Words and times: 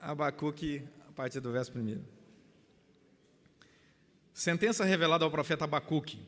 Abacuque, 0.00 0.82
a 1.06 1.12
partir 1.12 1.40
do 1.40 1.52
verso 1.52 1.78
1. 1.78 2.02
Sentença 4.32 4.82
revelada 4.82 5.26
ao 5.26 5.30
profeta 5.30 5.64
Abacuque. 5.64 6.18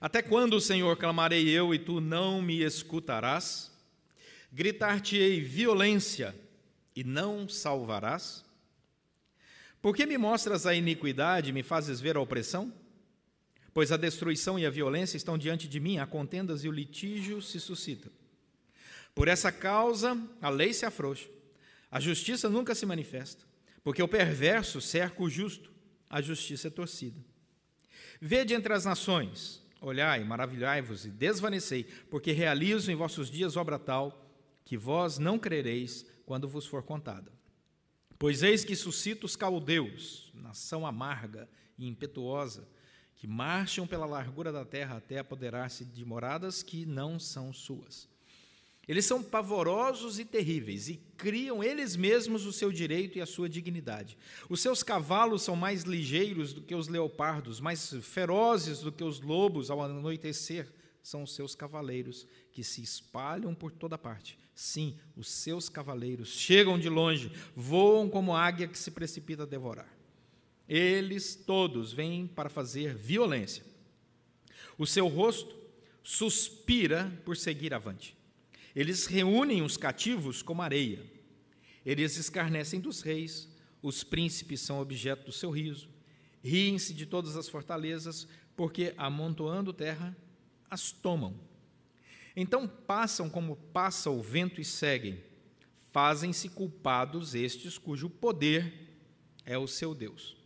Até 0.00 0.22
quando, 0.22 0.60
Senhor, 0.60 0.96
clamarei 0.96 1.48
eu 1.48 1.74
e 1.74 1.78
tu 1.78 2.00
não 2.00 2.40
me 2.40 2.62
escutarás? 2.62 3.76
Gritar-te-ei 4.52 5.40
violência 5.40 6.36
e 6.94 7.02
não 7.02 7.48
salvarás? 7.48 8.44
Por 9.82 9.96
que 9.96 10.06
me 10.06 10.16
mostras 10.16 10.64
a 10.64 10.72
iniquidade 10.72 11.50
e 11.50 11.52
me 11.52 11.64
fazes 11.64 12.00
ver 12.00 12.16
a 12.16 12.20
opressão? 12.20 12.72
Pois 13.74 13.90
a 13.90 13.96
destruição 13.96 14.56
e 14.56 14.64
a 14.64 14.70
violência 14.70 15.16
estão 15.16 15.36
diante 15.36 15.66
de 15.66 15.80
mim, 15.80 15.98
há 15.98 16.06
contendas 16.06 16.62
e 16.62 16.68
o 16.68 16.72
litígio 16.72 17.42
se 17.42 17.58
suscita. 17.58 18.08
Por 19.16 19.26
essa 19.26 19.50
causa, 19.50 20.16
a 20.40 20.48
lei 20.48 20.72
se 20.72 20.86
afrouxa 20.86 21.37
a 21.90 22.00
justiça 22.00 22.48
nunca 22.48 22.74
se 22.74 22.84
manifesta, 22.84 23.44
porque 23.82 24.02
o 24.02 24.08
perverso 24.08 24.80
cerca 24.80 25.22
o 25.22 25.30
justo, 25.30 25.72
a 26.08 26.20
justiça 26.20 26.68
é 26.68 26.70
torcida. 26.70 27.18
Vede 28.20 28.54
entre 28.54 28.72
as 28.72 28.84
nações, 28.84 29.62
olhai, 29.80 30.24
maravilhai-vos 30.24 31.06
e 31.06 31.10
desvanecei, 31.10 31.84
porque 32.10 32.32
realizo 32.32 32.90
em 32.90 32.96
vossos 32.96 33.30
dias 33.30 33.56
obra 33.56 33.78
tal 33.78 34.24
que 34.64 34.76
vós 34.76 35.18
não 35.18 35.38
crereis 35.38 36.04
quando 36.26 36.48
vos 36.48 36.66
for 36.66 36.82
contada. 36.82 37.32
Pois 38.18 38.42
eis 38.42 38.64
que 38.64 38.74
suscito 38.74 39.24
os 39.24 39.36
caldeus, 39.36 40.30
nação 40.34 40.86
amarga 40.86 41.48
e 41.78 41.86
impetuosa, 41.86 42.68
que 43.14 43.26
marcham 43.26 43.86
pela 43.86 44.04
largura 44.04 44.52
da 44.52 44.64
terra 44.64 44.96
até 44.96 45.18
apoderar-se 45.18 45.84
de 45.84 46.04
moradas 46.04 46.62
que 46.62 46.84
não 46.84 47.18
são 47.18 47.52
suas. 47.52 48.08
Eles 48.88 49.04
são 49.04 49.22
pavorosos 49.22 50.18
e 50.18 50.24
terríveis 50.24 50.88
e 50.88 50.98
criam 51.18 51.62
eles 51.62 51.94
mesmos 51.94 52.46
o 52.46 52.52
seu 52.52 52.72
direito 52.72 53.18
e 53.18 53.20
a 53.20 53.26
sua 53.26 53.46
dignidade. 53.46 54.16
Os 54.48 54.60
seus 54.60 54.82
cavalos 54.82 55.42
são 55.42 55.54
mais 55.54 55.82
ligeiros 55.82 56.54
do 56.54 56.62
que 56.62 56.74
os 56.74 56.88
leopardos, 56.88 57.60
mais 57.60 57.92
ferozes 58.00 58.80
do 58.80 58.90
que 58.90 59.04
os 59.04 59.20
lobos 59.20 59.70
ao 59.70 59.82
anoitecer. 59.82 60.72
São 61.02 61.22
os 61.22 61.34
seus 61.34 61.54
cavaleiros 61.54 62.26
que 62.50 62.64
se 62.64 62.82
espalham 62.82 63.54
por 63.54 63.70
toda 63.70 63.98
parte. 63.98 64.38
Sim, 64.54 64.96
os 65.14 65.28
seus 65.28 65.68
cavaleiros 65.68 66.30
chegam 66.30 66.78
de 66.78 66.88
longe, 66.88 67.30
voam 67.54 68.08
como 68.08 68.34
águia 68.34 68.66
que 68.66 68.78
se 68.78 68.90
precipita 68.90 69.42
a 69.42 69.46
devorar. 69.46 69.88
Eles 70.66 71.34
todos 71.34 71.92
vêm 71.92 72.26
para 72.26 72.48
fazer 72.48 72.94
violência. 72.94 73.64
O 74.78 74.86
seu 74.86 75.08
rosto 75.08 75.54
suspira 76.02 77.12
por 77.24 77.36
seguir 77.36 77.72
avante. 77.72 78.17
Eles 78.78 79.06
reúnem 79.06 79.60
os 79.60 79.76
cativos 79.76 80.40
como 80.40 80.62
areia. 80.62 81.04
Eles 81.84 82.16
escarnecem 82.16 82.78
dos 82.78 83.00
reis, 83.00 83.48
os 83.82 84.04
príncipes 84.04 84.60
são 84.60 84.80
objeto 84.80 85.24
do 85.24 85.32
seu 85.32 85.50
riso. 85.50 85.88
Riem-se 86.44 86.94
de 86.94 87.04
todas 87.04 87.34
as 87.34 87.48
fortalezas, 87.48 88.28
porque, 88.54 88.94
amontoando 88.96 89.72
terra, 89.72 90.16
as 90.70 90.92
tomam. 90.92 91.34
Então 92.36 92.68
passam 92.68 93.28
como 93.28 93.56
passa 93.56 94.10
o 94.10 94.22
vento 94.22 94.60
e 94.60 94.64
seguem. 94.64 95.24
Fazem-se 95.90 96.48
culpados 96.48 97.34
estes 97.34 97.78
cujo 97.78 98.08
poder 98.08 98.72
é 99.44 99.58
o 99.58 99.66
seu 99.66 99.92
Deus. 99.92 100.36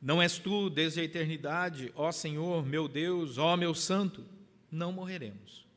Não 0.00 0.22
és 0.22 0.38
tu 0.38 0.70
desde 0.70 1.00
a 1.00 1.04
eternidade, 1.04 1.92
ó 1.96 2.12
Senhor, 2.12 2.64
meu 2.64 2.86
Deus, 2.86 3.36
ó 3.36 3.56
meu 3.56 3.74
santo, 3.74 4.24
não 4.70 4.92
morreremos. 4.92 5.68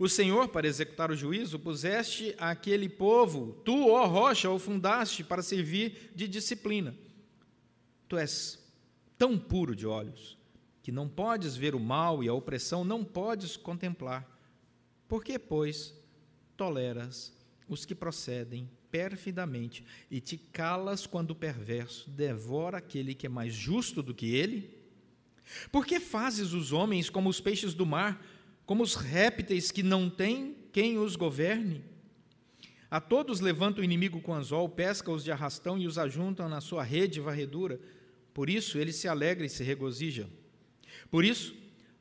O 0.00 0.08
Senhor, 0.08 0.48
para 0.48 0.66
executar 0.66 1.10
o 1.10 1.14
juízo, 1.14 1.58
puseste 1.58 2.34
aquele 2.38 2.88
povo, 2.88 3.60
tu, 3.66 3.90
ó 3.90 4.06
rocha, 4.06 4.48
o 4.48 4.58
fundaste 4.58 5.22
para 5.22 5.42
servir 5.42 6.10
de 6.14 6.26
disciplina. 6.26 6.96
Tu 8.08 8.16
és 8.16 8.58
tão 9.18 9.38
puro 9.38 9.76
de 9.76 9.86
olhos 9.86 10.38
que 10.82 10.90
não 10.90 11.06
podes 11.06 11.54
ver 11.54 11.74
o 11.74 11.78
mal 11.78 12.24
e 12.24 12.28
a 12.28 12.32
opressão, 12.32 12.82
não 12.82 13.04
podes 13.04 13.58
contemplar. 13.58 14.26
Por 15.06 15.22
que, 15.22 15.38
pois, 15.38 15.94
toleras 16.56 17.36
os 17.68 17.84
que 17.84 17.94
procedem 17.94 18.70
perfidamente 18.90 19.84
e 20.10 20.18
te 20.18 20.38
calas 20.38 21.06
quando 21.06 21.32
o 21.32 21.36
perverso 21.36 22.08
devora 22.08 22.78
aquele 22.78 23.14
que 23.14 23.26
é 23.26 23.28
mais 23.28 23.52
justo 23.52 24.02
do 24.02 24.14
que 24.14 24.34
ele? 24.34 24.80
Por 25.70 25.84
que 25.84 26.00
fazes 26.00 26.54
os 26.54 26.72
homens 26.72 27.10
como 27.10 27.28
os 27.28 27.38
peixes 27.38 27.74
do 27.74 27.84
mar? 27.84 28.24
Como 28.66 28.82
os 28.82 28.94
répteis 28.94 29.70
que 29.70 29.82
não 29.82 30.08
têm 30.08 30.56
quem 30.72 30.98
os 30.98 31.16
governe. 31.16 31.84
A 32.90 33.00
todos 33.00 33.40
levanta 33.40 33.80
o 33.80 33.84
inimigo 33.84 34.20
com 34.20 34.34
anzol, 34.34 34.68
pesca-os 34.68 35.22
de 35.22 35.30
arrastão 35.30 35.78
e 35.78 35.86
os 35.86 35.96
ajunta 35.96 36.48
na 36.48 36.60
sua 36.60 36.82
rede 36.82 37.20
varredura. 37.20 37.80
Por 38.34 38.50
isso 38.50 38.78
ele 38.78 38.92
se 38.92 39.06
alegra 39.06 39.46
e 39.46 39.48
se 39.48 39.62
regozija. 39.62 40.28
Por 41.10 41.24
isso, 41.24 41.54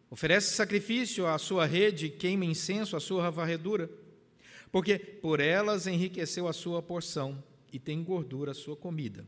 oferece 0.10 0.56
sacrifício 0.56 1.28
à 1.28 1.38
sua 1.38 1.66
rede, 1.66 2.10
queima 2.10 2.46
incenso 2.46 2.96
à 2.96 3.00
sua 3.00 3.30
varredura. 3.30 3.90
Porque 4.72 4.98
por 4.98 5.40
elas 5.40 5.88
enriqueceu 5.88 6.48
a 6.48 6.54
sua 6.54 6.82
porção 6.82 7.44
e 7.72 7.80
tem 7.80 8.04
gordura 8.04 8.52
a 8.52 8.56
sua 8.56 8.76
comida. 8.76 9.26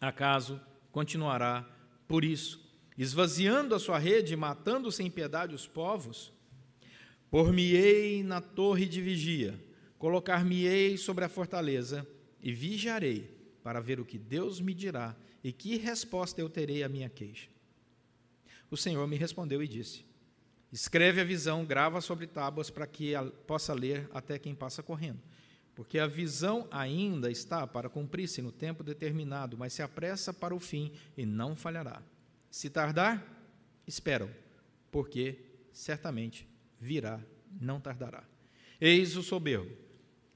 Acaso 0.00 0.60
continuará, 0.90 1.68
por 2.08 2.24
isso, 2.24 2.60
esvaziando 2.98 3.74
a 3.74 3.78
sua 3.78 3.98
rede, 3.98 4.36
matando 4.36 4.90
sem 4.90 5.10
piedade 5.10 5.54
os 5.54 5.66
povos? 5.66 6.32
Por-me-ei 7.32 8.22
na 8.22 8.42
torre 8.42 8.84
de 8.84 9.00
vigia, 9.00 9.58
colocar-me-ei 9.96 10.98
sobre 10.98 11.24
a 11.24 11.30
fortaleza 11.30 12.06
e 12.42 12.52
vigiarei 12.52 13.22
para 13.62 13.80
ver 13.80 13.98
o 13.98 14.04
que 14.04 14.18
Deus 14.18 14.60
me 14.60 14.74
dirá 14.74 15.16
e 15.42 15.50
que 15.50 15.78
resposta 15.78 16.42
eu 16.42 16.50
terei 16.50 16.82
à 16.82 16.90
minha 16.90 17.08
queixa. 17.08 17.48
O 18.70 18.76
Senhor 18.76 19.08
me 19.08 19.16
respondeu 19.16 19.62
e 19.62 19.66
disse: 19.66 20.04
Escreve 20.70 21.22
a 21.22 21.24
visão, 21.24 21.64
grava 21.64 22.02
sobre 22.02 22.26
tábuas 22.26 22.68
para 22.68 22.86
que 22.86 23.14
possa 23.46 23.72
ler 23.72 24.10
até 24.12 24.38
quem 24.38 24.54
passa 24.54 24.82
correndo. 24.82 25.22
Porque 25.74 25.98
a 25.98 26.06
visão 26.06 26.68
ainda 26.70 27.30
está 27.30 27.66
para 27.66 27.88
cumprir-se 27.88 28.42
no 28.42 28.52
tempo 28.52 28.84
determinado, 28.84 29.56
mas 29.56 29.72
se 29.72 29.80
apressa 29.80 30.34
para 30.34 30.54
o 30.54 30.60
fim 30.60 30.92
e 31.16 31.24
não 31.24 31.56
falhará. 31.56 32.02
Se 32.50 32.68
tardar, 32.68 33.26
esperam, 33.86 34.28
porque 34.90 35.38
certamente 35.72 36.51
virá, 36.82 37.20
não 37.60 37.80
tardará. 37.80 38.24
Eis 38.80 39.16
o 39.16 39.22
soberbo, 39.22 39.70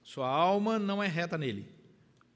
sua 0.00 0.28
alma 0.28 0.78
não 0.78 1.02
é 1.02 1.08
reta 1.08 1.36
nele, 1.36 1.66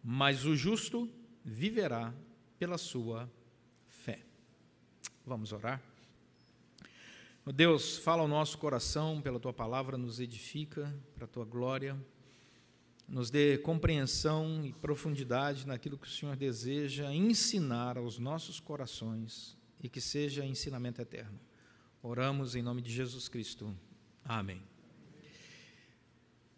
mas 0.03 0.45
o 0.45 0.57
justo 0.57 1.09
viverá 1.45 2.13
pela 2.59 2.77
sua 2.77 3.31
fé. 3.89 4.19
Vamos 5.25 5.53
orar? 5.53 5.81
Deus, 7.55 7.99
fala 7.99 8.23
ao 8.23 8.29
nosso 8.29 8.59
coração 8.59 9.21
pela 9.21 9.39
tua 9.39 9.53
palavra, 9.53 9.97
nos 9.97 10.21
edifica 10.21 10.93
para 11.15 11.25
a 11.25 11.29
tua 11.29 11.45
glória, 11.45 11.97
nos 13.09 13.31
dê 13.31 13.59
compreensão 13.59 14.65
e 14.65 14.73
profundidade 14.73 15.67
naquilo 15.67 15.99
que 15.99 16.07
o 16.07 16.11
Senhor 16.11 16.37
deseja 16.37 17.13
ensinar 17.13 17.97
aos 17.97 18.19
nossos 18.19 18.61
corações 18.61 19.57
e 19.83 19.89
que 19.89 20.01
seja 20.01 20.45
ensinamento 20.45 21.01
eterno. 21.01 21.41
Oramos 22.03 22.55
em 22.55 22.63
nome 22.63 22.83
de 22.83 22.93
Jesus 22.93 23.29
Cristo. 23.29 23.75
Amém. 24.25 24.63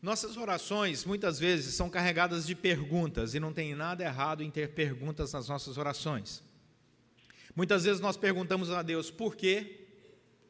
Nossas 0.03 0.37
orações 0.37 1.05
muitas 1.05 1.39
vezes 1.39 1.75
são 1.75 1.89
carregadas 1.89 2.45
de 2.45 2.56
perguntas 2.56 3.34
e 3.34 3.41
não 3.41 3.53
tem 3.53 3.73
nada 3.75 4.03
errado 4.03 4.43
em 4.43 4.50
ter 4.50 4.71
perguntas 4.71 5.33
nas 5.33 5.49
nossas 5.49 5.78
orações. 5.78 6.43
Muitas 7.55 7.84
vezes 7.84 8.00
nós 8.00 8.17
perguntamos 8.17 8.71
a 8.71 8.83
Deus 8.83 9.11
por 9.12 9.37
quê 9.37 9.87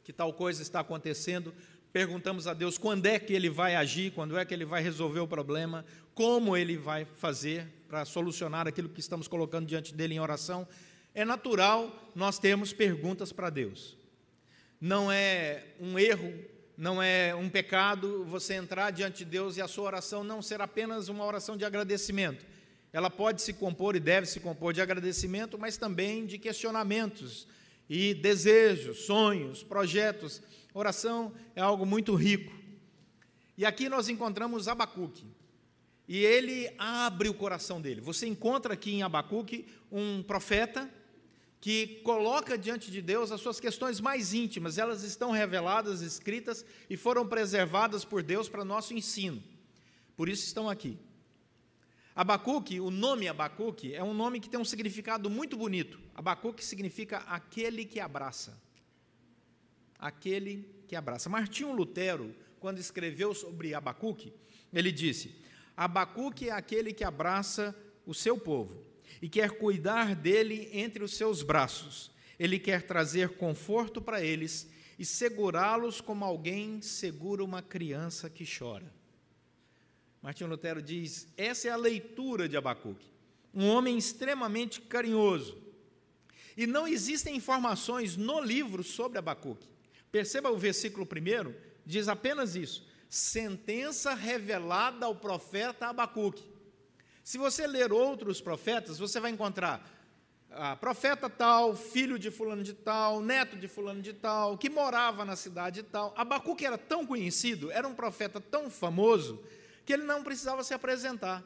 que 0.03 0.13
tal 0.13 0.33
coisa 0.33 0.63
está 0.63 0.81
acontecendo, 0.81 1.55
perguntamos 1.93 2.47
a 2.47 2.55
Deus 2.55 2.79
quando 2.79 3.05
é 3.05 3.19
que 3.19 3.35
Ele 3.35 3.51
vai 3.51 3.75
agir, 3.75 4.13
quando 4.13 4.39
é 4.39 4.45
que 4.45 4.55
Ele 4.55 4.65
vai 4.65 4.83
resolver 4.83 5.21
o 5.21 5.29
problema, 5.29 5.85
como 6.15 6.57
Ele 6.57 6.79
vai 6.79 7.05
fazer 7.05 7.67
para 7.89 8.07
solucionar 8.07 8.67
aquilo 8.67 8.89
que 8.89 9.01
estamos 9.01 9.29
colocando 9.29 9.67
diante 9.67 9.95
dele 9.95 10.15
em 10.15 10.21
oração. 10.21 10.67
É 11.15 11.27
natural 11.27 12.11
nós 12.15 12.39
termos 12.39 12.73
perguntas 12.73 13.33
para 13.33 13.51
Deus. 13.51 13.99
Não 14.81 15.13
é 15.13 15.67
um 15.79 15.99
erro 15.99 16.33
não 16.77 17.03
é 17.03 17.35
um 17.35 17.49
pecado 17.49 18.25
você 18.25 18.55
entrar 18.55 18.91
diante 18.91 19.19
de 19.19 19.25
Deus 19.27 19.57
e 19.57 19.61
a 19.61 19.69
sua 19.69 19.85
oração 19.85 20.25
não 20.25 20.41
ser 20.41 20.61
apenas 20.61 21.09
uma 21.09 21.25
oração 21.25 21.57
de 21.57 21.65
agradecimento. 21.65 22.45
Ela 22.93 23.11
pode 23.11 23.41
se 23.41 23.53
compor 23.53 23.97
e 23.97 24.01
deve 24.01 24.27
se 24.27 24.41
compor 24.41 24.73
de 24.73 24.81
agradecimento, 24.81 25.59
mas 25.59 25.77
também 25.77 26.27
de 26.27 26.39
questionamentos 26.39 27.47
e 27.89 28.15
desejos, 28.15 29.05
sonhos, 29.05 29.63
projetos. 29.63 30.43
Oração 30.75 31.33
é 31.55 31.61
algo 31.61 31.87
muito 31.87 32.15
rico. 32.15 32.53
E 33.57 33.65
aqui 33.65 33.89
nós 33.89 34.09
encontramos 34.09 34.69
Abacuque. 34.69 35.27
E 36.09 36.19
ele 36.19 36.71
abre 36.79 37.29
o 37.29 37.35
coração 37.35 37.81
dele. 37.81 38.01
Você 38.01 38.27
encontra 38.27 38.75
aqui 38.75 38.93
em 38.93 39.03
Abacuque 39.03 39.67
um 39.91 40.23
profeta 40.23 40.91
que 41.63 42.01
coloca 42.03 42.59
diante 42.59 42.91
de 42.91 43.01
Deus 43.01 43.31
as 43.31 43.41
suas 43.41 43.61
questões 43.61 44.01
mais 44.01 44.35
íntimas, 44.35 44.79
elas 44.79 45.05
estão 45.05 45.31
reveladas, 45.31 46.01
escritas 46.01 46.67
e 46.91 46.97
foram 46.97 47.25
preservadas 47.25 48.05
por 48.05 48.21
Deus 48.21 48.49
para 48.49 48.65
nosso 48.65 48.93
ensino. 48.93 49.41
Por 50.17 50.29
isso 50.29 50.45
estão 50.45 50.69
aqui. 50.69 50.99
Abacuque, 52.17 52.81
o 52.81 52.91
nome 52.91 53.29
Abacuque, 53.29 53.95
é 53.95 54.03
um 54.03 54.13
nome 54.13 54.41
que 54.41 54.51
tem 54.51 54.59
um 54.59 54.65
significado 54.65 55.31
muito 55.31 55.57
bonito. 55.57 56.01
Abacuque 56.17 56.65
significa 56.65 57.19
aquele 57.29 57.85
que 57.85 58.01
abraça. 58.01 58.61
Aquele 59.97 60.69
que 60.89 60.97
abraça. 60.97 61.31
Martinho 61.31 61.71
Lutero, 61.71 62.35
quando 62.59 62.81
escreveu 62.81 63.33
sobre 63.35 63.73
Abacuque, 63.73 64.33
ele 64.73 64.91
disse: 64.91 65.33
Abacuque 65.77 66.49
é 66.49 66.53
aquele 66.53 66.93
que 66.93 67.05
abraça 67.05 67.73
o 68.05 68.13
seu 68.13 68.37
povo 68.37 68.92
e 69.23 69.29
quer 69.29 69.53
cuidar 69.53 70.17
dele 70.17 70.69
entre 70.73 71.05
os 71.05 71.17
seus 71.17 71.45
braços. 71.45 72.11
Ele 72.37 72.59
quer 72.59 72.83
trazer 72.83 73.37
conforto 73.37 74.03
para 74.03 74.21
eles 74.21 74.69
e 74.99 75.05
segurá-los 75.05 76.01
como 76.01 76.25
alguém 76.25 76.83
segura 76.83 77.45
uma 77.45 77.63
criança 77.63 78.29
que 78.29 78.45
chora. 78.45 78.93
Martinho 80.21 80.51
Lutero 80.51 80.83
diz: 80.83 81.29
essa 81.37 81.69
é 81.69 81.71
a 81.71 81.77
leitura 81.77 82.49
de 82.49 82.57
Abacuque. 82.57 83.07
Um 83.55 83.69
homem 83.69 83.97
extremamente 83.97 84.81
carinhoso. 84.81 85.57
E 86.57 86.67
não 86.67 86.87
existem 86.87 87.37
informações 87.37 88.17
no 88.17 88.41
livro 88.41 88.83
sobre 88.83 89.19
Abacuque. 89.19 89.69
Perceba 90.11 90.51
o 90.51 90.59
versículo 90.59 91.07
primeiro, 91.07 91.55
diz 91.87 92.09
apenas 92.09 92.57
isso: 92.57 92.85
sentença 93.09 94.15
revelada 94.15 95.07
ao 95.07 95.15
profeta 95.15 95.87
Abacuque. 95.87 96.52
Se 97.23 97.39
você 97.39 97.67
ler 97.67 97.93
outros 97.93 98.41
profetas, 98.41 98.99
você 98.99 99.21
vai 99.21 99.31
encontrar 99.31 99.89
ah, 100.51 100.77
profeta 100.77 101.31
tal, 101.31 101.75
filho 101.75 102.19
de 102.19 102.31
fulano 102.31 102.63
de 102.63 102.75
tal, 102.75 103.21
neto 103.21 103.57
de 103.57 103.69
fulano 103.69 104.03
de 104.03 104.13
tal, 104.13 104.59
que 104.59 104.69
morava 104.69 105.25
na 105.25 105.37
cidade 105.37 105.83
tal. 105.83 106.13
Abacuque 106.17 106.67
era 106.67 106.77
tão 106.77 107.07
conhecido, 107.07 107.71
era 107.71 107.87
um 107.87 107.95
profeta 107.95 108.41
tão 108.41 108.69
famoso, 108.69 109.43
que 109.85 109.93
ele 109.93 110.03
não 110.03 110.23
precisava 110.23 110.63
se 110.63 110.75
apresentar. 110.75 111.43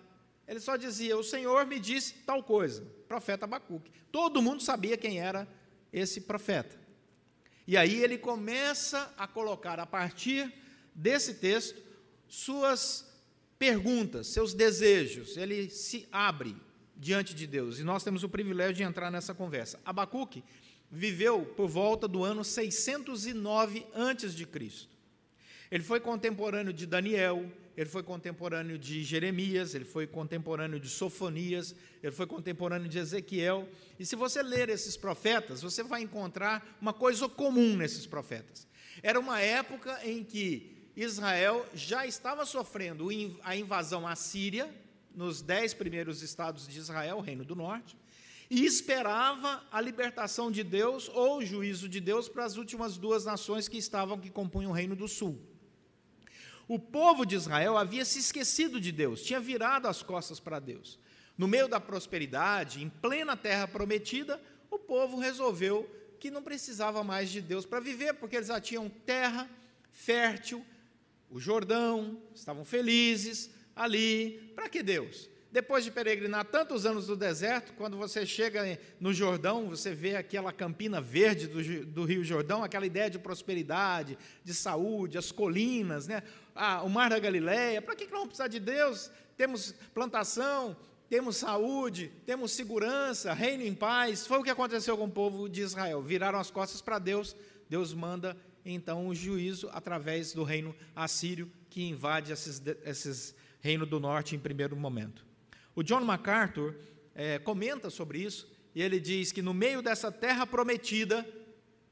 Ele 0.49 0.61
só 0.61 0.76
dizia: 0.76 1.17
O 1.17 1.23
Senhor 1.23 1.67
me 1.67 1.78
disse 1.78 2.14
tal 2.25 2.43
coisa, 2.43 2.87
profeta 3.06 3.44
Abacuque. 3.44 3.93
Todo 4.11 4.43
mundo 4.43 4.62
sabia 4.62 4.96
quem 4.96 5.20
era 5.20 5.46
esse 5.93 6.23
profeta. 6.23 6.76
E 7.67 7.76
aí 7.76 8.02
ele 8.02 8.17
começa 8.17 9.12
a 9.19 9.26
colocar, 9.26 9.78
a 9.81 9.87
partir 9.87 10.52
desse 10.94 11.34
texto, 11.34 11.82
suas 12.28 13.06
perguntas, 13.58 14.29
seus 14.29 14.55
desejos. 14.55 15.37
Ele 15.37 15.69
se 15.70 16.08
abre 16.11 16.56
diante 16.97 17.35
de 17.35 17.47
Deus. 17.47 17.79
E 17.79 17.85
nós 17.85 18.03
temos 18.03 18.23
o 18.23 18.29
privilégio 18.29 18.75
de 18.75 18.82
entrar 18.82 19.11
nessa 19.11 19.35
conversa. 19.35 19.81
Abacuque 19.85 20.43
viveu 20.91 21.44
por 21.44 21.69
volta 21.69 22.06
do 22.08 22.25
ano 22.25 22.44
609 22.44 23.87
antes 23.94 24.35
de 24.35 24.47
Cristo. 24.47 24.97
Ele 25.70 25.82
foi 25.82 25.99
contemporâneo 25.99 26.73
de 26.73 26.87
Daniel, 26.87 27.50
ele 27.76 27.91
foi 27.91 28.03
contemporâneo 28.03 28.79
de 28.79 29.03
Jeremias, 29.03 29.75
ele 29.75 29.85
foi 29.85 30.06
contemporâneo 30.06 30.79
de 30.79 30.88
Sofonias, 30.88 31.75
ele 32.02 32.12
foi 32.12 32.26
contemporâneo 32.26 32.88
de 32.88 32.99
Ezequiel. 32.99 33.69
E 33.99 34.06
se 34.06 34.14
você 34.14 34.43
ler 34.43 34.69
esses 34.69 34.97
profetas, 34.97 35.62
você 35.62 35.82
vai 35.82 36.02
encontrar 36.02 36.76
uma 36.81 36.93
coisa 36.93 37.29
comum 37.29 37.76
nesses 37.76 38.06
profetas. 38.06 38.67
Era 39.02 39.19
uma 39.20 39.41
época 39.41 40.00
em 40.05 40.25
que 40.25 40.75
Israel 40.97 41.67
já 41.75 42.07
estava 42.07 42.47
sofrendo 42.47 43.09
a 43.43 43.55
invasão 43.55 44.09
assíria, 44.09 44.75
nos 45.15 45.43
dez 45.43 45.75
primeiros 45.75 46.23
estados 46.23 46.67
de 46.67 46.79
Israel, 46.79 47.19
o 47.19 47.21
Reino 47.21 47.45
do 47.45 47.55
Norte, 47.55 47.97
e 48.49 48.65
esperava 48.65 49.63
a 49.71 49.81
libertação 49.81 50.51
de 50.51 50.63
Deus 50.63 51.11
ou 51.13 51.39
o 51.39 51.45
juízo 51.45 51.89
de 51.89 52.01
Deus 52.01 52.29
para 52.29 52.45
as 52.45 52.57
últimas 52.57 52.97
duas 52.97 53.25
nações 53.25 53.69
que 53.69 53.77
estavam, 53.77 54.19
que 54.19 54.31
compunham 54.31 54.71
o 54.71 54.75
Reino 54.75 54.97
do 54.97 55.07
Sul. 55.07 55.39
O 56.69 56.79
povo 56.79 57.27
de 57.27 57.35
Israel 57.35 57.77
havia 57.77 58.05
se 58.05 58.19
esquecido 58.19 58.81
de 58.81 58.91
Deus, 58.91 59.23
tinha 59.23 59.39
virado 59.39 59.87
as 59.87 60.03
costas 60.03 60.41
para 60.41 60.59
Deus. 60.59 60.99
No 61.37 61.47
meio 61.47 61.69
da 61.69 61.79
prosperidade, 61.79 62.83
em 62.83 62.89
plena 62.89 63.37
terra 63.37 63.69
prometida, 63.69 64.41
o 64.71 64.79
povo 64.79 65.19
resolveu 65.19 65.91
que 66.19 66.31
não 66.31 66.43
precisava 66.43 67.05
mais 67.05 67.31
de 67.31 67.41
Deus 67.41 67.67
para 67.67 67.81
viver, 67.81 68.15
porque 68.15 68.37
eles 68.37 68.49
já 68.49 68.61
tinham 68.61 68.89
terra 68.89 69.49
fértil, 69.93 70.65
o 71.31 71.40
Jordão, 71.40 72.20
estavam 72.34 72.64
felizes 72.64 73.50
ali. 73.75 74.52
Para 74.55 74.69
que 74.69 74.82
Deus? 74.82 75.28
Depois 75.50 75.84
de 75.84 75.90
peregrinar 75.90 76.44
tantos 76.44 76.84
anos 76.84 77.08
no 77.08 77.17
deserto, 77.17 77.73
quando 77.75 77.96
você 77.96 78.26
chega 78.26 78.78
no 79.00 79.14
Jordão, 79.14 79.69
você 79.69 79.94
vê 79.94 80.17
aquela 80.17 80.52
campina 80.52 81.00
verde 81.00 81.46
do, 81.46 81.87
do 81.87 82.05
Rio 82.05 82.23
Jordão, 82.23 82.62
aquela 82.62 82.84
ideia 82.84 83.08
de 83.08 83.19
prosperidade, 83.19 84.19
de 84.44 84.52
saúde, 84.52 85.17
as 85.17 85.32
colinas, 85.32 86.06
né? 86.06 86.23
ah, 86.55 86.82
o 86.82 86.90
Mar 86.90 87.11
da 87.11 87.19
Galileia. 87.19 87.81
Para 87.81 87.94
que, 87.94 88.05
não 88.05 88.12
vamos 88.12 88.28
precisar 88.28 88.49
de 88.49 88.58
Deus? 88.58 89.11
Temos 89.37 89.73
plantação, 89.94 90.76
temos 91.08 91.37
saúde, 91.37 92.11
temos 92.25 92.52
segurança, 92.52 93.32
reino 93.32 93.62
em 93.62 93.75
paz. 93.75 94.26
Foi 94.26 94.38
o 94.38 94.43
que 94.43 94.50
aconteceu 94.50 94.96
com 94.96 95.05
o 95.05 95.11
povo 95.11 95.49
de 95.49 95.61
Israel. 95.61 96.02
Viraram 96.02 96.38
as 96.38 96.50
costas 96.50 96.81
para 96.81 96.99
Deus, 96.99 97.37
Deus 97.69 97.94
manda 97.94 98.37
então 98.73 99.07
o 99.07 99.15
juízo 99.15 99.69
através 99.73 100.33
do 100.33 100.43
reino 100.43 100.75
assírio 100.95 101.51
que 101.71 101.83
invade 101.85 102.33
esses, 102.33 102.61
esses 102.85 103.35
reinos 103.61 103.89
do 103.89 104.01
norte 104.01 104.35
em 104.35 104.39
primeiro 104.39 104.77
momento. 104.77 105.25
O 105.75 105.83
John 105.83 106.01
MacArthur 106.01 106.75
é, 107.15 107.39
comenta 107.39 107.91
sobre 107.91 108.19
isso 108.19 108.51
e 108.75 108.83
ele 108.83 108.99
diz 108.99 109.31
que 109.31 109.41
no 109.41 109.55
meio 109.55 109.81
dessa 109.81 110.11
terra 110.11 110.47
prometida 110.47 111.27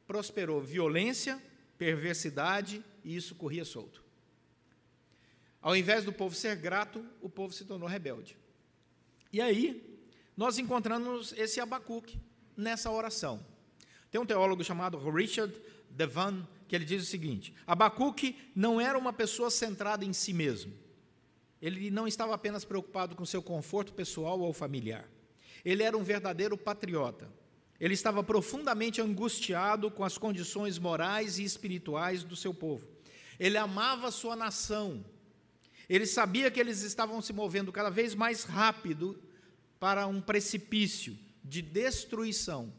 prosperou 0.06 0.60
violência, 0.60 1.40
perversidade 1.78 2.84
e 3.04 3.14
isso 3.14 3.34
corria 3.34 3.64
solto. 3.64 4.02
Ao 5.62 5.74
invés 5.74 6.04
do 6.04 6.12
povo 6.12 6.34
ser 6.34 6.56
grato, 6.56 7.04
o 7.22 7.28
povo 7.28 7.54
se 7.54 7.64
tornou 7.64 7.88
rebelde. 7.88 8.36
E 9.32 9.40
aí, 9.40 9.98
nós 10.36 10.58
encontramos 10.58 11.32
esse 11.38 11.60
Abacuque 11.60 12.20
nessa 12.56 12.90
oração. 12.90 13.44
Tem 14.10 14.20
um 14.20 14.26
teólogo 14.26 14.62
chamado 14.62 14.98
Richard 15.10 15.54
Devan 15.88 16.46
que 16.66 16.74
ele 16.74 16.84
diz 16.84 17.02
o 17.02 17.06
seguinte: 17.06 17.54
Abacuque 17.66 18.36
não 18.54 18.80
era 18.80 18.98
uma 18.98 19.12
pessoa 19.12 19.50
centrada 19.50 20.04
em 20.04 20.12
si 20.12 20.32
mesmo. 20.32 20.72
Ele 21.60 21.90
não 21.90 22.06
estava 22.06 22.34
apenas 22.34 22.64
preocupado 22.64 23.16
com 23.16 23.24
seu 23.24 23.42
conforto 23.42 23.92
pessoal 23.92 24.38
ou 24.40 24.52
familiar. 24.52 25.08
Ele 25.64 25.82
era 25.82 25.96
um 25.96 26.02
verdadeiro 26.02 26.58
patriota. 26.58 27.30
Ele 27.80 27.94
estava 27.94 28.22
profundamente 28.22 29.00
angustiado 29.00 29.90
com 29.90 30.04
as 30.04 30.18
condições 30.18 30.78
morais 30.78 31.38
e 31.38 31.44
espirituais 31.44 32.22
do 32.22 32.36
seu 32.36 32.52
povo. 32.52 32.86
Ele 33.38 33.56
amava 33.56 34.10
sua 34.10 34.36
nação. 34.36 35.04
Ele 35.88 36.06
sabia 36.06 36.50
que 36.50 36.60
eles 36.60 36.82
estavam 36.82 37.20
se 37.20 37.32
movendo 37.32 37.72
cada 37.72 37.90
vez 37.90 38.14
mais 38.14 38.44
rápido 38.44 39.20
para 39.78 40.06
um 40.06 40.20
precipício 40.20 41.18
de 41.42 41.60
destruição, 41.60 42.72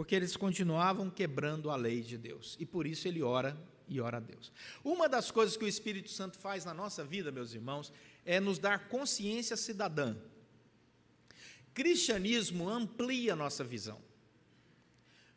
porque 0.00 0.14
eles 0.14 0.34
continuavam 0.34 1.10
quebrando 1.10 1.68
a 1.68 1.76
lei 1.76 2.00
de 2.00 2.16
Deus. 2.16 2.56
E 2.58 2.64
por 2.64 2.86
isso 2.86 3.06
ele 3.06 3.22
ora 3.22 3.54
e 3.86 4.00
ora 4.00 4.16
a 4.16 4.20
Deus. 4.20 4.50
Uma 4.82 5.06
das 5.06 5.30
coisas 5.30 5.58
que 5.58 5.64
o 5.66 5.68
Espírito 5.68 6.08
Santo 6.08 6.38
faz 6.38 6.64
na 6.64 6.72
nossa 6.72 7.04
vida, 7.04 7.30
meus 7.30 7.52
irmãos, 7.52 7.92
é 8.24 8.40
nos 8.40 8.58
dar 8.58 8.88
consciência 8.88 9.58
cidadã. 9.58 10.16
Cristianismo 11.74 12.66
amplia 12.66 13.36
nossa 13.36 13.62
visão. 13.62 14.00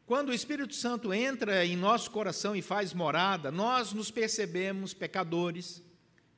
Quando 0.05 0.29
o 0.29 0.33
Espírito 0.33 0.75
Santo 0.75 1.13
entra 1.13 1.65
em 1.65 1.75
nosso 1.75 2.09
coração 2.09 2.55
e 2.55 2.61
faz 2.61 2.93
morada, 2.93 3.51
nós 3.51 3.91
nos 3.91 4.09
percebemos 4.11 4.93
pecadores, 4.93 5.83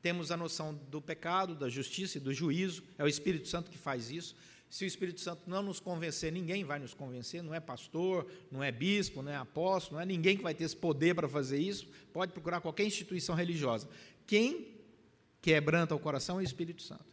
temos 0.02 0.32
a 0.32 0.38
noção 0.38 0.74
do 0.90 1.00
pecado, 1.00 1.54
da 1.54 1.70
justiça 1.70 2.18
e 2.18 2.22
do 2.22 2.34
juízo, 2.34 2.82
é 2.98 3.04
o 3.04 3.08
Espírito 3.08 3.48
Santo 3.48 3.70
que 3.70 3.78
faz 3.78 4.10
isso. 4.10 4.36
Se 4.76 4.84
o 4.84 4.88
Espírito 4.88 5.22
Santo 5.22 5.44
não 5.50 5.64
nos 5.64 5.80
convencer, 5.80 6.34
ninguém 6.34 6.66
vai 6.66 6.80
nos 6.80 6.94
convencer, 6.94 7.42
não 7.42 7.54
é 7.54 7.62
pastor, 7.62 8.30
não 8.52 8.62
é 8.62 8.74
bispo, 8.74 9.22
não 9.22 9.32
é 9.32 9.38
apóstolo, 9.38 9.96
não 9.96 10.02
é 10.02 10.06
ninguém 10.06 10.36
que 10.36 10.44
vai 10.44 10.54
ter 10.54 10.66
esse 10.66 10.76
poder 10.76 11.16
para 11.16 11.30
fazer 11.30 11.58
isso. 11.58 11.88
Pode 12.12 12.34
procurar 12.34 12.60
qualquer 12.60 12.84
instituição 12.84 13.36
religiosa. 13.36 13.88
Quem 14.28 14.76
quebranta 15.42 15.96
o 15.96 16.00
coração 16.00 16.40
é 16.40 16.42
o 16.42 16.44
Espírito 16.44 16.82
Santo. 16.82 17.06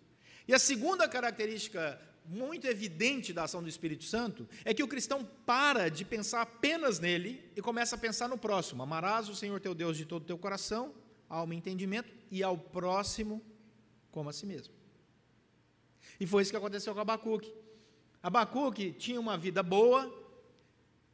E 0.48 0.52
a 0.52 0.58
segunda 0.58 1.06
característica 1.06 2.02
muito 2.26 2.66
evidente 2.66 3.32
da 3.32 3.44
ação 3.44 3.62
do 3.62 3.68
Espírito 3.68 4.02
Santo 4.02 4.48
é 4.64 4.74
que 4.74 4.82
o 4.82 4.88
cristão 4.88 5.24
para 5.46 5.88
de 5.88 6.04
pensar 6.04 6.42
apenas 6.42 6.98
nele 6.98 7.48
e 7.54 7.62
começa 7.62 7.94
a 7.94 7.98
pensar 7.98 8.28
no 8.28 8.36
próximo. 8.36 8.82
Amarás 8.82 9.28
o 9.28 9.36
Senhor 9.36 9.60
teu 9.60 9.72
Deus 9.72 9.96
de 9.96 10.04
todo 10.04 10.24
o 10.24 10.26
teu 10.26 10.36
coração, 10.36 10.92
alma 11.28 11.54
e 11.54 11.58
entendimento, 11.58 12.12
e 12.28 12.42
ao 12.42 12.58
próximo 12.58 13.40
como 14.10 14.28
a 14.28 14.32
si 14.32 14.46
mesmo. 14.46 14.81
E 16.18 16.26
foi 16.26 16.42
isso 16.42 16.50
que 16.50 16.56
aconteceu 16.56 16.94
com 16.94 17.00
Abacuque. 17.00 17.52
Abacuque 18.22 18.92
tinha 18.92 19.20
uma 19.20 19.36
vida 19.36 19.62
boa, 19.62 20.12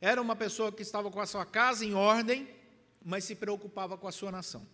era 0.01 0.21
uma 0.21 0.37
pessoa 0.37 0.71
que 0.71 0.83
estava 0.83 1.11
com 1.11 1.21
a 1.21 1.27
sua 1.27 1.47
casa 1.47 1.85
em 1.85 1.95
ordem, 1.95 2.49
mas 3.05 3.25
se 3.25 3.35
preocupava 3.35 3.97
com 3.97 4.07
a 4.07 4.13
sua 4.13 4.31
nação. 4.31 4.67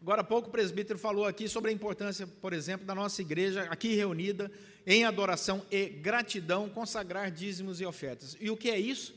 Agora 0.00 0.20
há 0.20 0.24
pouco 0.24 0.48
o 0.48 0.52
presbítero 0.52 0.98
falou 0.98 1.24
aqui 1.24 1.48
sobre 1.48 1.70
a 1.70 1.74
importância, 1.74 2.26
por 2.26 2.52
exemplo, 2.52 2.86
da 2.86 2.94
nossa 2.94 3.22
igreja 3.22 3.62
aqui 3.70 3.94
reunida 3.94 4.52
em 4.86 5.04
adoração 5.04 5.64
e 5.70 5.88
gratidão, 5.88 6.68
consagrar 6.68 7.30
dízimos 7.30 7.80
e 7.80 7.86
ofertas. 7.86 8.36
E 8.38 8.50
o 8.50 8.56
que 8.56 8.68
é 8.68 8.78
isso? 8.78 9.14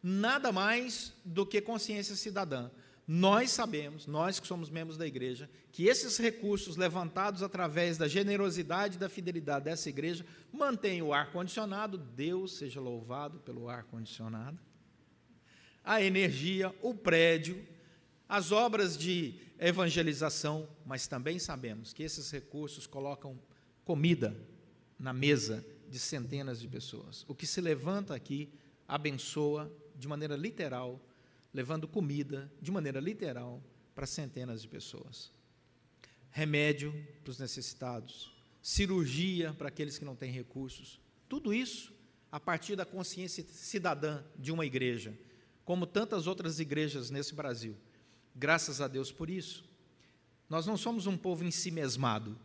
Nada 0.00 0.52
mais 0.52 1.12
do 1.24 1.44
que 1.44 1.60
consciência 1.60 2.14
cidadã. 2.14 2.70
Nós 3.10 3.52
sabemos, 3.52 4.06
nós 4.06 4.38
que 4.38 4.46
somos 4.46 4.68
membros 4.68 4.98
da 4.98 5.06
igreja, 5.06 5.48
que 5.72 5.86
esses 5.86 6.18
recursos 6.18 6.76
levantados 6.76 7.42
através 7.42 7.96
da 7.96 8.06
generosidade 8.06 8.96
e 8.96 8.98
da 8.98 9.08
fidelidade 9.08 9.64
dessa 9.64 9.88
igreja 9.88 10.26
mantêm 10.52 11.00
o 11.00 11.14
ar-condicionado, 11.14 11.96
Deus 11.96 12.58
seja 12.58 12.78
louvado 12.78 13.38
pelo 13.38 13.66
ar-condicionado, 13.66 14.58
a 15.82 16.02
energia, 16.02 16.70
o 16.82 16.92
prédio, 16.92 17.66
as 18.28 18.52
obras 18.52 18.94
de 18.98 19.40
evangelização, 19.58 20.68
mas 20.84 21.06
também 21.06 21.38
sabemos 21.38 21.94
que 21.94 22.02
esses 22.02 22.30
recursos 22.30 22.86
colocam 22.86 23.40
comida 23.86 24.36
na 24.98 25.14
mesa 25.14 25.64
de 25.88 25.98
centenas 25.98 26.60
de 26.60 26.68
pessoas. 26.68 27.24
O 27.26 27.34
que 27.34 27.46
se 27.46 27.62
levanta 27.62 28.14
aqui 28.14 28.52
abençoa 28.86 29.72
de 29.96 30.06
maneira 30.06 30.36
literal 30.36 31.00
levando 31.52 31.88
comida, 31.88 32.50
de 32.60 32.70
maneira 32.70 33.00
literal, 33.00 33.62
para 33.94 34.06
centenas 34.06 34.62
de 34.62 34.68
pessoas. 34.68 35.32
Remédio 36.30 36.92
para 37.24 37.30
os 37.30 37.38
necessitados, 37.38 38.32
cirurgia 38.62 39.52
para 39.54 39.68
aqueles 39.68 39.98
que 39.98 40.04
não 40.04 40.14
têm 40.14 40.30
recursos. 40.30 41.00
Tudo 41.28 41.52
isso 41.52 41.92
a 42.30 42.38
partir 42.38 42.76
da 42.76 42.84
consciência 42.84 43.44
cidadã 43.48 44.22
de 44.36 44.52
uma 44.52 44.66
igreja, 44.66 45.18
como 45.64 45.86
tantas 45.86 46.26
outras 46.26 46.60
igrejas 46.60 47.10
nesse 47.10 47.34
Brasil. 47.34 47.76
Graças 48.34 48.80
a 48.80 48.88
Deus 48.88 49.10
por 49.10 49.30
isso. 49.30 49.64
Nós 50.48 50.66
não 50.66 50.76
somos 50.76 51.06
um 51.06 51.16
povo 51.16 51.44
em 51.44 51.50
si 51.50 51.70
mesmado, 51.70 52.38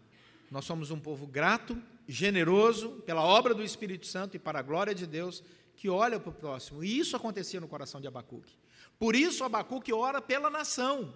nós 0.50 0.66
somos 0.66 0.92
um 0.92 1.00
povo 1.00 1.26
grato, 1.26 1.82
generoso 2.08 2.90
pela 3.06 3.24
obra 3.24 3.54
do 3.54 3.64
Espírito 3.64 4.06
Santo 4.06 4.36
e 4.36 4.40
para 4.40 4.60
a 4.60 4.64
glória 4.64 4.94
de 4.94 5.08
Deus, 5.08 5.44
que 5.76 5.90
olha 5.90 6.20
para 6.20 6.30
o 6.30 6.34
próximo. 6.34 6.84
E 6.84 7.00
isso 7.00 7.16
acontecia 7.16 7.60
no 7.60 7.68
coração 7.68 8.00
de 8.00 8.08
Abacuque. 8.08 8.58
Por 9.00 9.16
isso 9.16 9.44
Abacuque 9.44 9.92
ora 9.92 10.22
pela 10.22 10.50
nação. 10.50 11.14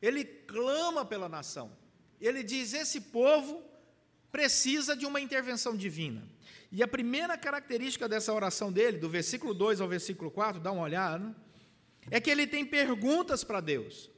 Ele 0.00 0.24
clama 0.24 1.04
pela 1.04 1.28
nação. 1.28 1.70
Ele 2.20 2.42
diz: 2.42 2.72
esse 2.72 3.00
povo 3.00 3.62
precisa 4.30 4.96
de 4.96 5.06
uma 5.06 5.20
intervenção 5.20 5.76
divina. 5.76 6.22
E 6.70 6.82
a 6.82 6.88
primeira 6.88 7.36
característica 7.38 8.08
dessa 8.08 8.32
oração 8.32 8.70
dele, 8.70 8.98
do 8.98 9.08
versículo 9.08 9.54
2 9.54 9.80
ao 9.80 9.88
versículo 9.88 10.30
4, 10.30 10.60
dá 10.60 10.70
uma 10.70 10.82
olhada, 10.82 11.34
é 12.10 12.20
que 12.20 12.30
ele 12.30 12.46
tem 12.46 12.64
perguntas 12.64 13.42
para 13.42 13.60
Deus. 13.60 14.10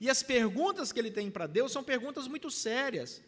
E 0.00 0.10
as 0.10 0.22
perguntas 0.22 0.92
que 0.92 0.98
ele 0.98 1.10
tem 1.10 1.30
para 1.30 1.46
Deus 1.46 1.70
são 1.70 1.84
perguntas 1.84 2.26
muito 2.26 2.50
sérias, 2.50 3.22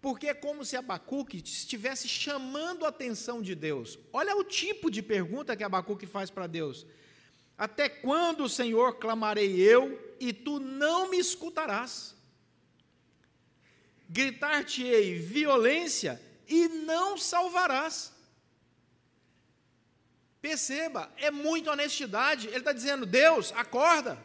porque 0.00 0.28
é 0.28 0.34
como 0.34 0.64
se 0.64 0.76
Abacuque 0.76 1.38
estivesse 1.38 2.08
chamando 2.08 2.86
a 2.86 2.88
atenção 2.88 3.42
de 3.42 3.54
Deus. 3.54 3.98
Olha 4.12 4.34
o 4.36 4.42
tipo 4.42 4.90
de 4.90 5.02
pergunta 5.02 5.54
que 5.54 5.62
Abacuque 5.62 6.06
faz 6.06 6.30
para 6.30 6.46
Deus. 6.46 6.86
Até 7.56 7.88
quando, 7.88 8.48
Senhor, 8.48 8.94
clamarei 8.94 9.60
eu 9.60 10.16
e 10.18 10.32
tu 10.32 10.58
não 10.58 11.10
me 11.10 11.18
escutarás? 11.18 12.14
Gritar-te-ei 14.08 15.18
violência 15.18 16.20
e 16.48 16.66
não 16.68 17.18
salvarás. 17.18 18.12
Perceba, 20.40 21.12
é 21.18 21.30
muita 21.30 21.72
honestidade. 21.72 22.48
Ele 22.48 22.56
está 22.56 22.72
dizendo: 22.72 23.04
Deus, 23.04 23.52
acorda. 23.54 24.18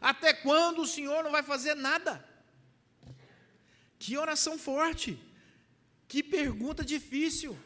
Até 0.00 0.32
quando 0.32 0.82
o 0.82 0.86
Senhor 0.86 1.24
não 1.24 1.32
vai 1.32 1.42
fazer 1.42 1.74
nada? 1.74 2.27
Que 3.98 4.16
oração 4.16 4.56
forte. 4.58 5.18
Que 6.06 6.22
pergunta 6.22 6.84
difícil. 6.84 7.56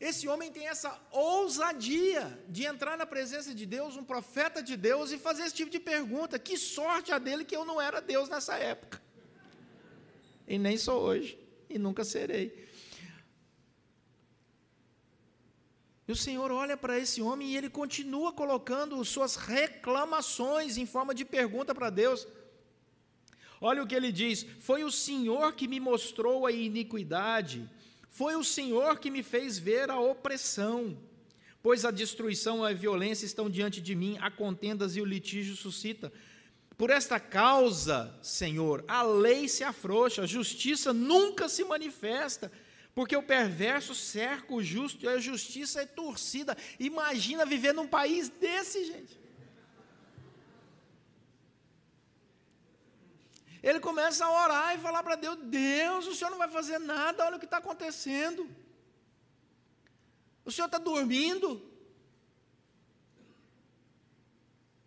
Esse 0.00 0.26
homem 0.28 0.50
tem 0.50 0.66
essa 0.68 0.90
ousadia 1.10 2.22
de 2.48 2.64
entrar 2.64 2.96
na 2.98 3.06
presença 3.06 3.54
de 3.54 3.64
Deus, 3.64 3.96
um 3.96 4.04
profeta 4.04 4.62
de 4.62 4.76
Deus, 4.76 5.12
e 5.12 5.18
fazer 5.18 5.44
esse 5.44 5.54
tipo 5.54 5.70
de 5.70 5.80
pergunta. 5.80 6.38
Que 6.38 6.58
sorte 6.58 7.12
a 7.12 7.18
dele 7.18 7.44
que 7.44 7.56
eu 7.56 7.64
não 7.64 7.80
era 7.80 8.00
Deus 8.00 8.28
nessa 8.28 8.56
época. 8.56 9.00
E 10.46 10.58
nem 10.58 10.76
sou 10.76 11.00
hoje, 11.00 11.38
e 11.70 11.78
nunca 11.78 12.04
serei. 12.04 12.46
E 16.06 16.12
o 16.12 16.16
Senhor 16.16 16.50
olha 16.52 16.76
para 16.76 16.98
esse 16.98 17.22
homem 17.22 17.48
e 17.48 17.56
ele 17.56 17.70
continua 17.70 18.30
colocando 18.30 19.02
suas 19.04 19.36
reclamações 19.36 20.76
em 20.76 20.84
forma 20.84 21.14
de 21.14 21.24
pergunta 21.24 21.74
para 21.74 21.88
Deus. 21.88 22.26
Olha 23.70 23.82
o 23.82 23.86
que 23.86 23.96
ele 24.00 24.12
diz: 24.22 24.46
Foi 24.68 24.80
o 24.84 24.90
Senhor 25.06 25.46
que 25.58 25.66
me 25.72 25.80
mostrou 25.90 26.46
a 26.46 26.52
iniquidade 26.52 27.58
foi 28.14 28.36
o 28.36 28.44
Senhor 28.44 29.00
que 29.00 29.10
me 29.10 29.24
fez 29.24 29.58
ver 29.58 29.90
a 29.90 29.98
opressão, 29.98 30.96
pois 31.60 31.84
a 31.84 31.90
destruição 31.90 32.64
e 32.64 32.70
a 32.70 32.72
violência 32.72 33.26
estão 33.26 33.50
diante 33.50 33.80
de 33.80 33.92
mim, 33.96 34.16
a 34.20 34.30
contendas 34.30 34.94
e 34.94 35.00
o 35.00 35.04
litígio 35.04 35.56
suscita. 35.56 36.12
Por 36.78 36.90
esta 36.90 37.18
causa, 37.18 38.16
Senhor, 38.22 38.84
a 38.86 39.02
lei 39.02 39.48
se 39.48 39.64
afrouxa, 39.64 40.22
a 40.22 40.26
justiça 40.26 40.92
nunca 40.92 41.48
se 41.48 41.64
manifesta, 41.64 42.52
porque 42.94 43.16
o 43.16 43.22
perverso 43.22 43.96
cerca 43.96 44.54
o 44.54 44.62
justo 44.62 45.04
e 45.04 45.08
a 45.08 45.18
justiça 45.18 45.82
é 45.82 45.84
torcida. 45.84 46.56
Imagina 46.78 47.44
viver 47.44 47.74
num 47.74 47.88
país 47.88 48.28
desse, 48.28 48.84
gente. 48.84 49.23
Ele 53.68 53.80
começa 53.80 54.26
a 54.26 54.44
orar 54.44 54.74
e 54.74 54.78
falar 54.78 55.02
para 55.02 55.16
Deus: 55.16 55.38
Deus, 55.44 56.06
o 56.06 56.14
Senhor 56.14 56.30
não 56.30 56.36
vai 56.36 56.50
fazer 56.50 56.78
nada, 56.78 57.24
olha 57.24 57.36
o 57.36 57.38
que 57.38 57.46
está 57.46 57.56
acontecendo. 57.56 58.46
O 60.44 60.52
Senhor 60.52 60.66
está 60.66 60.76
dormindo. 60.76 61.48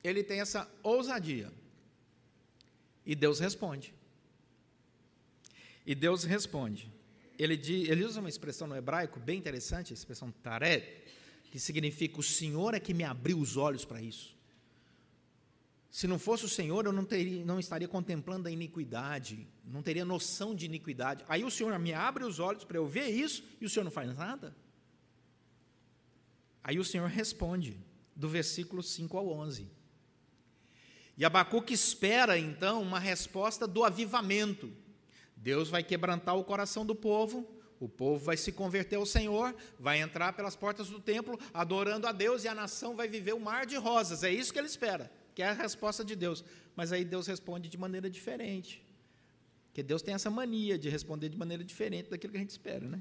Ele 0.03 0.24
tem 0.24 0.39
essa 0.39 0.69
ousadia. 0.84 1.51
E 3.03 3.15
Deus 3.15 3.39
responde. 3.39 3.96
E 5.84 5.96
Deus 5.96 6.24
responde. 6.24 6.91
Ele, 7.39 7.57
diz, 7.57 7.89
ele 7.89 8.05
usa 8.05 8.19
uma 8.19 8.29
expressão 8.29 8.67
no 8.67 8.75
hebraico 8.75 9.19
bem 9.19 9.39
interessante, 9.39 9.91
a 9.91 9.96
expressão 9.96 10.31
taret, 10.43 11.03
que 11.50 11.60
significa: 11.60 12.19
O 12.19 12.24
Senhor 12.24 12.75
é 12.75 12.79
que 12.79 12.93
me 12.93 13.03
abriu 13.03 13.39
os 13.39 13.57
olhos 13.57 13.84
para 13.84 14.00
isso. 14.00 14.37
Se 15.97 16.05
não 16.05 16.19
fosse 16.19 16.45
o 16.45 16.47
Senhor, 16.47 16.85
eu 16.85 16.91
não, 16.91 17.03
teria, 17.03 17.43
não 17.43 17.59
estaria 17.59 17.87
contemplando 17.87 18.47
a 18.47 18.51
iniquidade, 18.51 19.47
não 19.65 19.81
teria 19.81 20.05
noção 20.05 20.53
de 20.53 20.63
iniquidade. 20.63 21.25
Aí 21.27 21.43
o 21.43 21.49
Senhor 21.49 21.79
me 21.79 21.91
abre 21.91 22.23
os 22.23 22.37
olhos 22.37 22.63
para 22.63 22.77
eu 22.77 22.85
ver 22.85 23.07
isso 23.07 23.43
e 23.59 23.65
o 23.65 23.69
Senhor 23.69 23.83
não 23.83 23.89
faz 23.89 24.15
nada. 24.15 24.55
Aí 26.63 26.77
o 26.77 26.83
Senhor 26.83 27.09
responde, 27.09 27.83
do 28.15 28.29
versículo 28.29 28.83
5 28.83 29.17
ao 29.17 29.27
11. 29.27 29.67
E 31.17 31.25
Abacuque 31.25 31.73
espera 31.73 32.37
então 32.37 32.79
uma 32.79 32.99
resposta 32.99 33.65
do 33.65 33.83
avivamento. 33.83 34.71
Deus 35.35 35.67
vai 35.67 35.83
quebrantar 35.83 36.37
o 36.37 36.43
coração 36.43 36.85
do 36.85 36.93
povo, 36.93 37.59
o 37.79 37.89
povo 37.89 38.23
vai 38.23 38.37
se 38.37 38.51
converter 38.51 38.97
ao 38.97 39.05
Senhor, 39.07 39.55
vai 39.79 39.99
entrar 39.99 40.33
pelas 40.33 40.55
portas 40.55 40.89
do 40.89 40.99
templo, 40.99 41.39
adorando 41.51 42.05
a 42.05 42.11
Deus, 42.11 42.43
e 42.43 42.47
a 42.47 42.53
nação 42.53 42.95
vai 42.95 43.07
viver 43.07 43.33
o 43.33 43.37
um 43.37 43.39
mar 43.39 43.65
de 43.65 43.77
rosas. 43.77 44.23
É 44.23 44.29
isso 44.29 44.53
que 44.53 44.59
ele 44.59 44.67
espera 44.67 45.11
que 45.38 45.44
é 45.44 45.50
a 45.50 45.53
resposta 45.53 46.03
de 46.03 46.15
Deus. 46.15 46.44
Mas 46.75 46.91
aí 46.91 47.06
Deus 47.06 47.27
responde 47.27 47.70
de 47.70 47.77
maneira 47.77 48.10
diferente. 48.10 48.84
Porque 49.67 49.84
Deus 49.84 50.01
tem 50.01 50.15
essa 50.15 50.32
mania 50.32 50.79
de 50.79 50.89
responder 50.89 51.29
de 51.29 51.38
maneira 51.38 51.63
diferente 51.63 52.10
daquilo 52.10 52.32
que 52.32 52.38
a 52.38 52.41
gente 52.41 52.50
espera, 52.50 52.88
né? 52.88 53.00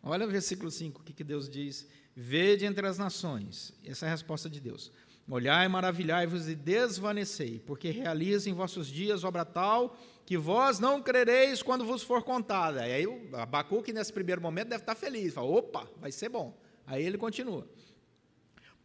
Olha 0.00 0.24
o 0.24 0.30
versículo 0.30 0.70
5, 0.70 1.00
o 1.00 1.04
que, 1.04 1.12
que 1.12 1.24
Deus 1.24 1.50
diz: 1.50 1.88
Vede 2.14 2.66
entre 2.66 2.86
as 2.86 2.98
nações, 2.98 3.72
essa 3.84 4.06
é 4.06 4.08
a 4.10 4.12
resposta 4.12 4.48
de 4.48 4.60
Deus. 4.60 4.92
Olhai, 5.28 5.66
maravilhai-vos 5.66 6.48
e 6.48 6.54
desvanecei, 6.54 7.58
porque 7.58 7.90
realiza 7.90 8.48
em 8.48 8.52
vossos 8.52 8.86
dias 8.86 9.24
obra 9.24 9.44
tal 9.44 9.98
que 10.24 10.38
vós 10.38 10.78
não 10.78 11.02
crereis 11.02 11.64
quando 11.64 11.84
vos 11.84 12.04
for 12.04 12.22
contada. 12.22 12.86
E 12.86 12.92
aí 12.92 13.06
o 13.08 13.34
Abacuque, 13.34 13.92
nesse 13.92 14.12
primeiro 14.12 14.40
momento, 14.40 14.68
deve 14.68 14.84
estar 14.84 14.94
feliz, 14.94 15.34
fala, 15.34 15.48
opa, 15.48 15.90
vai 16.00 16.12
ser 16.12 16.28
bom. 16.28 16.56
Aí 16.86 17.04
ele 17.04 17.18
continua. 17.18 17.66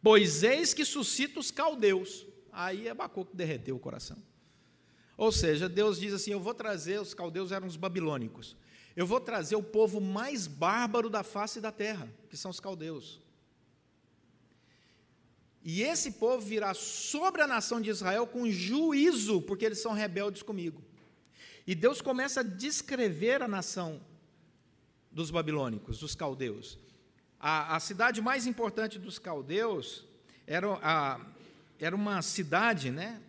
Pois 0.05 0.43
eis 0.43 0.71
que 0.71 0.85
suscita 0.85 1.39
os 1.39 1.49
caldeus. 1.49 2.27
Aí 2.51 2.87
Abacuque 2.87 3.35
derreteu 3.35 3.75
o 3.75 3.79
coração. 3.79 4.21
Ou 5.17 5.31
seja, 5.31 5.67
Deus 5.67 5.99
diz 5.99 6.13
assim: 6.13 6.29
Eu 6.29 6.39
vou 6.39 6.53
trazer, 6.53 7.01
os 7.01 7.15
caldeus 7.15 7.51
eram 7.51 7.65
os 7.65 7.75
babilônicos. 7.75 8.55
Eu 8.95 9.07
vou 9.07 9.19
trazer 9.19 9.55
o 9.55 9.63
povo 9.63 9.99
mais 9.99 10.45
bárbaro 10.45 11.09
da 11.09 11.23
face 11.23 11.59
da 11.59 11.71
terra, 11.71 12.07
que 12.29 12.37
são 12.37 12.51
os 12.51 12.59
caldeus. 12.59 13.19
E 15.63 15.81
esse 15.81 16.11
povo 16.11 16.45
virá 16.45 16.75
sobre 16.75 17.41
a 17.41 17.47
nação 17.47 17.81
de 17.81 17.89
Israel 17.89 18.27
com 18.27 18.47
juízo, 18.47 19.41
porque 19.41 19.65
eles 19.65 19.81
são 19.81 19.91
rebeldes 19.91 20.43
comigo. 20.43 20.83
E 21.65 21.73
Deus 21.73 21.99
começa 21.99 22.41
a 22.41 22.43
descrever 22.43 23.41
a 23.41 23.47
nação 23.47 23.99
dos 25.11 25.31
babilônicos, 25.31 25.97
dos 25.97 26.13
caldeus. 26.13 26.77
A, 27.39 27.75
a 27.75 27.79
cidade 27.79 28.21
mais 28.21 28.47
importante 28.47 28.97
dos 28.97 29.19
caldeus 29.19 30.05
era, 30.47 30.67
a, 30.81 31.19
era 31.79 31.95
uma 31.95 32.21
cidade 32.21 32.91
né, 32.91 33.21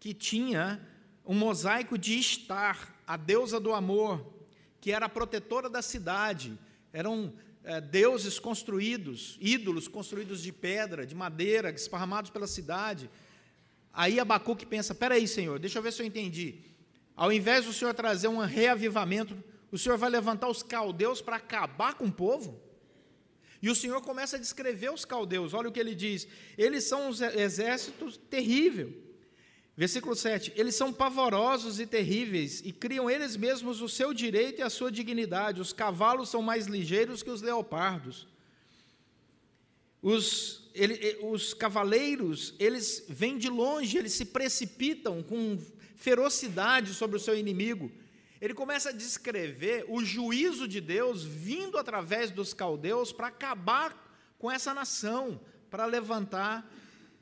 que 0.00 0.14
tinha 0.14 0.80
um 1.24 1.34
mosaico 1.34 1.98
de 1.98 2.18
Estar, 2.18 2.94
a 3.06 3.16
deusa 3.16 3.58
do 3.58 3.74
amor, 3.74 4.34
que 4.80 4.92
era 4.92 5.06
a 5.06 5.08
protetora 5.08 5.68
da 5.68 5.82
cidade. 5.82 6.58
Eram 6.92 7.32
é, 7.64 7.80
deuses 7.80 8.38
construídos, 8.38 9.36
ídolos 9.40 9.88
construídos 9.88 10.40
de 10.40 10.52
pedra, 10.52 11.04
de 11.04 11.14
madeira, 11.14 11.70
esparramados 11.70 12.30
pela 12.30 12.46
cidade. 12.46 13.10
Aí 13.92 14.20
Abacuque 14.20 14.64
pensa: 14.64 14.94
peraí, 14.94 15.26
Senhor, 15.26 15.58
deixa 15.58 15.78
eu 15.78 15.82
ver 15.82 15.92
se 15.92 16.02
eu 16.02 16.06
entendi. 16.06 16.60
Ao 17.16 17.32
invés 17.32 17.64
do 17.64 17.72
Senhor 17.72 17.94
trazer 17.94 18.28
um 18.28 18.38
reavivamento, 18.38 19.36
o 19.72 19.78
Senhor 19.78 19.98
vai 19.98 20.10
levantar 20.10 20.48
os 20.48 20.62
caldeus 20.62 21.20
para 21.20 21.36
acabar 21.36 21.94
com 21.94 22.04
o 22.06 22.12
povo? 22.12 22.60
E 23.66 23.68
o 23.68 23.74
Senhor 23.74 24.00
começa 24.00 24.36
a 24.36 24.38
descrever 24.38 24.92
os 24.92 25.04
caldeus, 25.04 25.52
olha 25.52 25.68
o 25.68 25.72
que 25.72 25.80
ele 25.80 25.92
diz: 25.92 26.28
eles 26.56 26.84
são 26.84 27.10
um 27.10 27.12
exército 27.34 28.16
terrível. 28.30 28.94
Versículo 29.76 30.14
7: 30.14 30.52
Eles 30.54 30.76
são 30.76 30.92
pavorosos 30.92 31.80
e 31.80 31.84
terríveis, 31.84 32.62
e 32.64 32.70
criam 32.70 33.10
eles 33.10 33.36
mesmos 33.36 33.80
o 33.80 33.88
seu 33.88 34.14
direito 34.14 34.60
e 34.60 34.62
a 34.62 34.70
sua 34.70 34.92
dignidade. 34.92 35.60
Os 35.60 35.72
cavalos 35.72 36.28
são 36.28 36.42
mais 36.42 36.68
ligeiros 36.68 37.24
que 37.24 37.30
os 37.30 37.42
leopardos. 37.42 38.28
Os, 40.00 40.70
ele, 40.72 41.18
os 41.22 41.52
cavaleiros, 41.52 42.54
eles 42.60 43.04
vêm 43.08 43.36
de 43.36 43.48
longe, 43.48 43.98
eles 43.98 44.12
se 44.12 44.26
precipitam 44.26 45.24
com 45.24 45.58
ferocidade 45.96 46.94
sobre 46.94 47.16
o 47.16 47.20
seu 47.20 47.36
inimigo. 47.36 47.90
Ele 48.40 48.54
começa 48.54 48.90
a 48.90 48.92
descrever 48.92 49.84
o 49.88 50.04
juízo 50.04 50.68
de 50.68 50.80
Deus 50.80 51.24
vindo 51.24 51.78
através 51.78 52.30
dos 52.30 52.52
caldeus 52.52 53.12
para 53.12 53.28
acabar 53.28 54.06
com 54.38 54.50
essa 54.50 54.74
nação, 54.74 55.40
para 55.70 55.86
levantar 55.86 56.70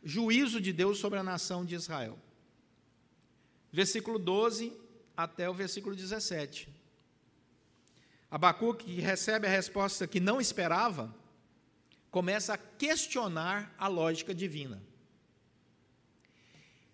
juízo 0.03 0.61
de 0.61 0.73
Deus 0.73 0.99
sobre 0.99 1.19
a 1.19 1.23
nação 1.23 1.65
de 1.65 1.75
Israel. 1.75 2.19
Versículo 3.73 4.19
12 4.19 4.73
até 5.17 5.49
o 5.49 5.55
versículo 5.55 5.95
17. 5.95 6.69
Abacuque, 8.31 8.87
que 8.87 9.01
recebe 9.01 9.47
a 9.47 9.51
resposta 9.51 10.09
que 10.09 10.19
não 10.19 10.41
esperava, 10.41 11.15
começa 12.11 12.55
a 12.55 12.59
questionar 12.59 13.73
a 13.79 13.87
lógica 13.87 14.35
divina. 14.35 14.83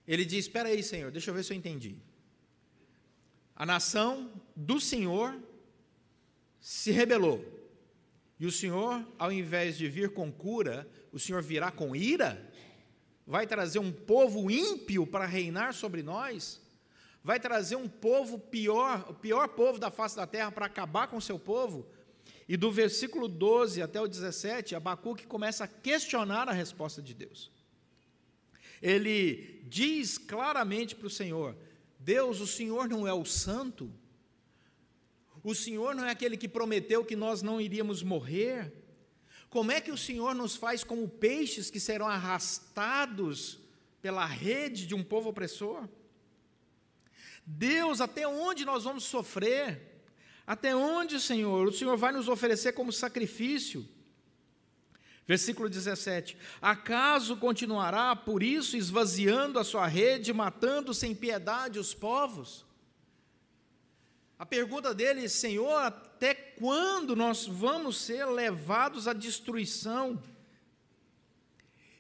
Ele 0.07 0.25
diz: 0.25 0.47
Espera 0.47 0.69
aí, 0.69 0.83
Senhor, 0.83 1.11
deixa 1.11 1.31
eu 1.31 1.35
ver 1.35 1.43
se 1.43 1.53
eu 1.53 1.57
entendi. 1.57 1.97
A 3.61 3.67
nação 3.67 4.33
do 4.57 4.81
Senhor 4.81 5.39
se 6.59 6.91
rebelou. 6.91 7.45
E 8.39 8.47
o 8.47 8.51
Senhor, 8.51 9.07
ao 9.19 9.31
invés 9.31 9.77
de 9.77 9.87
vir 9.87 10.15
com 10.15 10.33
cura, 10.33 10.91
o 11.13 11.19
Senhor 11.19 11.43
virá 11.43 11.71
com 11.71 11.95
ira? 11.95 12.51
Vai 13.27 13.47
trazer 13.47 13.79
um 13.79 13.93
povo 13.93 14.51
ímpio 14.51 15.07
para 15.07 15.27
reinar 15.27 15.75
sobre 15.75 16.03
nós? 16.03 16.59
Vai 17.23 17.39
trazer 17.39 17.77
um 17.77 17.87
povo 17.87 18.39
pior, 18.39 19.05
o 19.11 19.13
pior 19.13 19.49
povo 19.49 19.79
da 19.79 19.91
face 19.91 20.17
da 20.17 20.27
terra 20.27 20.51
para 20.51 20.65
acabar 20.65 21.09
com 21.09 21.19
o 21.19 21.21
seu 21.21 21.39
povo? 21.39 21.87
E 22.49 22.57
do 22.57 22.73
versículo 22.73 23.29
12 23.29 23.83
até 23.83 24.01
o 24.01 24.09
17, 24.09 24.75
Abacuque 24.75 25.27
começa 25.27 25.65
a 25.65 25.69
questionar 25.69 26.49
a 26.49 26.53
resposta 26.53 27.03
de 27.03 27.13
Deus. 27.13 27.51
Ele 28.81 29.63
diz 29.69 30.17
claramente 30.17 30.97
para 30.97 31.09
o 31.09 31.11
Senhor: 31.11 31.55
Deus, 32.01 32.41
o 32.41 32.47
Senhor 32.47 32.89
não 32.89 33.07
é 33.07 33.13
o 33.13 33.27
santo? 33.27 33.93
O 35.45 35.55
Senhor 35.55 35.95
não 35.95 36.05
é 36.05 36.11
aquele 36.11 36.37
que 36.37 36.49
prometeu 36.49 37.05
que 37.05 37.15
nós 37.15 37.43
não 37.43 37.61
iríamos 37.61 38.03
morrer? 38.03 38.73
Como 39.51 39.71
é 39.71 39.81
que 39.83 39.93
o 39.93 39.99
Senhor 39.99 40.35
nos 40.35 40.57
faz 40.57 40.83
como 40.83 41.07
peixes 41.07 41.71
que 41.71 41.79
serão 41.79 42.07
arrastados 42.07 43.61
pela 44.01 44.25
rede 44.25 44.87
de 44.87 44.95
um 44.95 45.05
povo 45.05 45.29
opressor? 45.29 45.87
Deus, 47.45 48.01
até 48.01 48.27
onde 48.27 48.65
nós 48.65 48.85
vamos 48.85 49.05
sofrer? 49.05 50.03
Até 50.47 50.75
onde, 50.75 51.21
Senhor? 51.21 51.69
O 51.69 51.73
Senhor 51.73 51.97
vai 51.99 52.13
nos 52.13 52.29
oferecer 52.29 52.73
como 52.73 52.91
sacrifício? 52.91 53.87
Versículo 55.27 55.69
17: 55.69 56.37
Acaso 56.61 57.37
continuará 57.37 58.17
por 58.17 58.43
isso 58.43 58.77
esvaziando 58.77 59.59
a 59.59 59.65
sua 59.65 59.87
rede, 59.87 60.33
matando 60.33 60.93
sem 60.93 61.15
piedade 61.15 61.79
os 61.79 61.95
povos? 61.95 62.65
A 64.39 64.47
pergunta 64.47 64.95
dele, 64.95 65.29
Senhor, 65.29 65.83
até 65.83 66.35
quando 66.35 67.15
nós 67.15 67.47
vamos 67.47 67.99
ser 67.99 68.25
levados 68.25 69.07
à 69.07 69.13
destruição? 69.13 70.21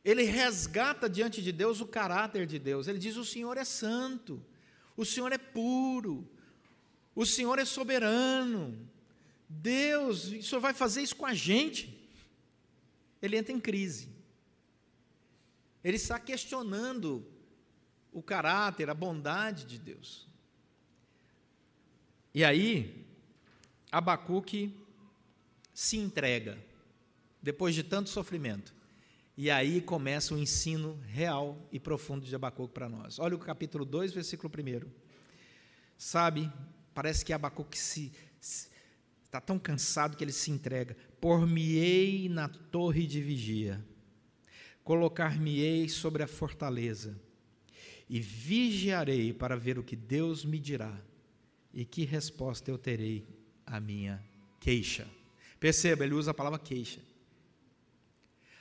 Ele 0.04 0.22
resgata 0.22 1.08
diante 1.08 1.42
de 1.42 1.52
Deus 1.52 1.80
o 1.80 1.86
caráter 1.86 2.46
de 2.46 2.58
Deus. 2.58 2.88
Ele 2.88 2.98
diz: 2.98 3.16
O 3.16 3.24
Senhor 3.24 3.56
é 3.58 3.64
santo, 3.64 4.42
o 4.96 5.04
Senhor 5.04 5.30
é 5.30 5.38
puro, 5.38 6.28
o 7.14 7.26
Senhor 7.26 7.58
é 7.58 7.64
soberano. 7.64 8.88
Deus, 9.48 10.32
o 10.32 10.42
Senhor 10.42 10.60
vai 10.60 10.72
fazer 10.72 11.02
isso 11.02 11.16
com 11.16 11.26
a 11.26 11.34
gente 11.34 11.99
ele 13.20 13.36
entra 13.36 13.52
em 13.52 13.60
crise. 13.60 14.08
Ele 15.82 15.96
está 15.96 16.18
questionando 16.18 17.26
o 18.12 18.22
caráter, 18.22 18.90
a 18.90 18.94
bondade 18.94 19.64
de 19.64 19.78
Deus. 19.78 20.28
E 22.34 22.44
aí, 22.44 23.06
Abacuque 23.90 24.74
se 25.72 25.96
entrega, 25.96 26.58
depois 27.42 27.74
de 27.74 27.82
tanto 27.82 28.10
sofrimento. 28.10 28.74
E 29.36 29.50
aí 29.50 29.80
começa 29.80 30.34
o 30.34 30.38
ensino 30.38 31.00
real 31.06 31.56
e 31.72 31.80
profundo 31.80 32.26
de 32.26 32.34
Abacuque 32.34 32.74
para 32.74 32.88
nós. 32.88 33.18
Olha 33.18 33.34
o 33.34 33.38
capítulo 33.38 33.84
2, 33.84 34.12
versículo 34.12 34.52
1. 34.54 34.90
Sabe, 35.96 36.52
parece 36.94 37.24
que 37.24 37.32
Abacuque 37.32 37.78
se, 37.78 38.12
está 39.30 39.40
tão 39.40 39.60
cansado 39.60 40.16
que 40.16 40.24
ele 40.24 40.32
se 40.32 40.50
entrega 40.50 40.96
por-me-ei 41.20 42.28
na 42.28 42.48
torre 42.48 43.06
de 43.06 43.22
vigia, 43.22 43.80
colocar-me-ei 44.82 45.88
sobre 45.88 46.24
a 46.24 46.26
fortaleza, 46.26 47.16
e 48.08 48.18
vigiarei 48.18 49.32
para 49.32 49.56
ver 49.56 49.78
o 49.78 49.84
que 49.84 49.94
Deus 49.94 50.44
me 50.44 50.58
dirá 50.58 51.00
e 51.72 51.84
que 51.84 52.04
resposta 52.04 52.72
eu 52.72 52.76
terei 52.76 53.24
à 53.64 53.78
minha 53.78 54.20
queixa. 54.58 55.06
Perceba, 55.60 56.04
ele 56.04 56.14
usa 56.14 56.32
a 56.32 56.34
palavra 56.34 56.58
queixa. 56.58 57.00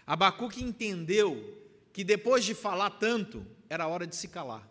Abacuque 0.06 0.64
entendeu 0.64 1.68
que 1.92 2.04
depois 2.04 2.46
de 2.46 2.54
falar 2.54 2.92
tanto, 2.92 3.44
era 3.68 3.88
hora 3.88 4.06
de 4.06 4.16
se 4.16 4.28
calar. 4.28 4.70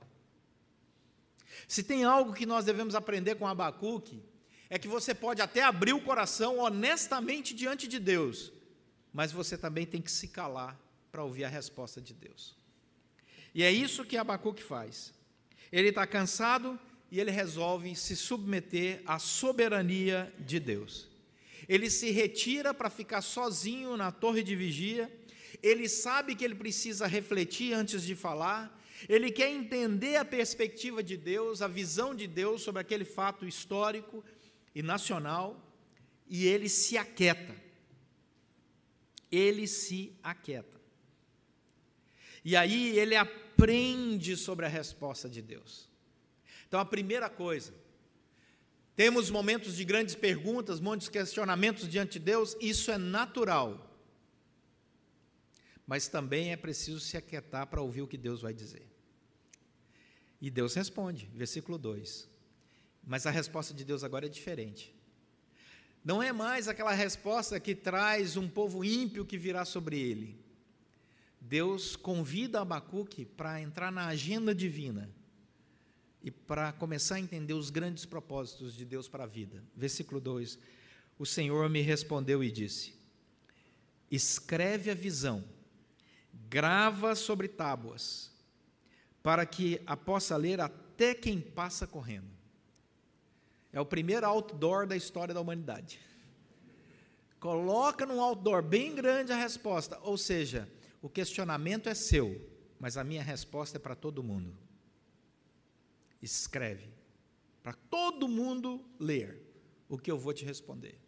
Se 1.66 1.82
tem 1.82 2.04
algo 2.04 2.32
que 2.32 2.46
nós 2.46 2.64
devemos 2.64 2.94
aprender 2.94 3.34
com 3.34 3.48
Abacuque, 3.48 4.22
é 4.70 4.78
que 4.78 4.88
você 4.88 5.14
pode 5.14 5.40
até 5.40 5.62
abrir 5.62 5.92
o 5.92 6.00
coração 6.00 6.58
honestamente 6.58 7.54
diante 7.54 7.88
de 7.88 7.98
Deus, 7.98 8.52
mas 9.12 9.32
você 9.32 9.56
também 9.56 9.86
tem 9.86 10.00
que 10.00 10.10
se 10.10 10.28
calar 10.28 10.78
para 11.10 11.24
ouvir 11.24 11.44
a 11.44 11.48
resposta 11.48 12.00
de 12.00 12.12
Deus. 12.12 12.56
E 13.54 13.62
é 13.62 13.72
isso 13.72 14.04
que 14.04 14.16
Abacuque 14.16 14.62
faz. 14.62 15.12
Ele 15.72 15.88
está 15.88 16.06
cansado 16.06 16.78
e 17.10 17.18
ele 17.18 17.30
resolve 17.30 17.94
se 17.96 18.14
submeter 18.14 19.02
à 19.06 19.18
soberania 19.18 20.32
de 20.38 20.60
Deus. 20.60 21.08
Ele 21.68 21.90
se 21.90 22.10
retira 22.10 22.72
para 22.72 22.90
ficar 22.90 23.22
sozinho 23.22 23.96
na 23.96 24.12
torre 24.12 24.42
de 24.42 24.54
vigia. 24.54 25.10
Ele 25.62 25.88
sabe 25.88 26.34
que 26.34 26.44
ele 26.44 26.54
precisa 26.54 27.06
refletir 27.06 27.72
antes 27.72 28.02
de 28.02 28.14
falar. 28.14 28.74
Ele 29.08 29.30
quer 29.30 29.50
entender 29.50 30.16
a 30.16 30.24
perspectiva 30.24 31.02
de 31.02 31.16
Deus, 31.16 31.62
a 31.62 31.68
visão 31.68 32.14
de 32.14 32.26
Deus 32.26 32.62
sobre 32.62 32.80
aquele 32.80 33.04
fato 33.04 33.46
histórico 33.46 34.24
e 34.78 34.82
nacional, 34.82 35.60
e 36.28 36.46
ele 36.46 36.68
se 36.68 36.96
aquieta. 36.96 37.52
Ele 39.28 39.66
se 39.66 40.16
aquieta. 40.22 40.80
E 42.44 42.54
aí 42.54 42.96
ele 42.96 43.16
aprende 43.16 44.36
sobre 44.36 44.66
a 44.66 44.68
resposta 44.68 45.28
de 45.28 45.42
Deus. 45.42 45.90
Então 46.68 46.78
a 46.78 46.84
primeira 46.84 47.28
coisa, 47.28 47.74
temos 48.94 49.30
momentos 49.30 49.74
de 49.74 49.84
grandes 49.84 50.14
perguntas, 50.14 50.78
muitos 50.78 51.08
questionamentos 51.08 51.88
diante 51.88 52.20
de 52.20 52.26
Deus, 52.26 52.56
isso 52.60 52.92
é 52.92 52.98
natural. 52.98 53.84
Mas 55.88 56.06
também 56.06 56.52
é 56.52 56.56
preciso 56.56 57.00
se 57.00 57.16
aquietar 57.16 57.66
para 57.66 57.82
ouvir 57.82 58.02
o 58.02 58.06
que 58.06 58.16
Deus 58.16 58.42
vai 58.42 58.54
dizer. 58.54 58.86
E 60.40 60.48
Deus 60.48 60.72
responde, 60.74 61.28
versículo 61.34 61.78
2: 61.78 62.37
mas 63.08 63.24
a 63.24 63.30
resposta 63.30 63.72
de 63.72 63.86
Deus 63.86 64.04
agora 64.04 64.26
é 64.26 64.28
diferente. 64.28 64.94
Não 66.04 66.22
é 66.22 66.30
mais 66.30 66.68
aquela 66.68 66.92
resposta 66.92 67.58
que 67.58 67.74
traz 67.74 68.36
um 68.36 68.46
povo 68.46 68.84
ímpio 68.84 69.24
que 69.24 69.38
virá 69.38 69.64
sobre 69.64 69.98
ele. 69.98 70.38
Deus 71.40 71.96
convida 71.96 72.60
Abacuque 72.60 73.24
para 73.24 73.62
entrar 73.62 73.90
na 73.90 74.08
agenda 74.08 74.54
divina 74.54 75.10
e 76.22 76.30
para 76.30 76.70
começar 76.72 77.14
a 77.14 77.20
entender 77.20 77.54
os 77.54 77.70
grandes 77.70 78.04
propósitos 78.04 78.74
de 78.74 78.84
Deus 78.84 79.08
para 79.08 79.24
a 79.24 79.26
vida. 79.26 79.64
Versículo 79.74 80.20
2: 80.20 80.58
O 81.18 81.24
Senhor 81.24 81.66
me 81.70 81.80
respondeu 81.80 82.44
e 82.44 82.52
disse: 82.52 82.94
Escreve 84.10 84.90
a 84.90 84.94
visão, 84.94 85.42
grava 86.50 87.14
sobre 87.14 87.48
tábuas, 87.48 88.30
para 89.22 89.46
que 89.46 89.80
a 89.86 89.96
possa 89.96 90.36
ler 90.36 90.60
até 90.60 91.14
quem 91.14 91.40
passa 91.40 91.86
correndo. 91.86 92.37
É 93.72 93.80
o 93.80 93.86
primeiro 93.86 94.26
outdoor 94.26 94.86
da 94.86 94.96
história 94.96 95.34
da 95.34 95.40
humanidade. 95.40 96.00
Coloca 97.38 98.04
num 98.04 98.20
outdoor 98.20 98.62
bem 98.62 98.94
grande 98.94 99.32
a 99.32 99.36
resposta. 99.36 99.98
Ou 100.02 100.16
seja, 100.18 100.68
o 101.00 101.08
questionamento 101.08 101.88
é 101.88 101.94
seu, 101.94 102.40
mas 102.80 102.96
a 102.96 103.04
minha 103.04 103.22
resposta 103.22 103.78
é 103.78 103.80
para 103.80 103.94
todo 103.94 104.22
mundo. 104.22 104.52
Escreve, 106.20 106.88
para 107.62 107.74
todo 107.74 108.26
mundo 108.26 108.84
ler 108.98 109.40
o 109.88 109.96
que 109.96 110.10
eu 110.10 110.18
vou 110.18 110.32
te 110.32 110.44
responder. 110.44 110.98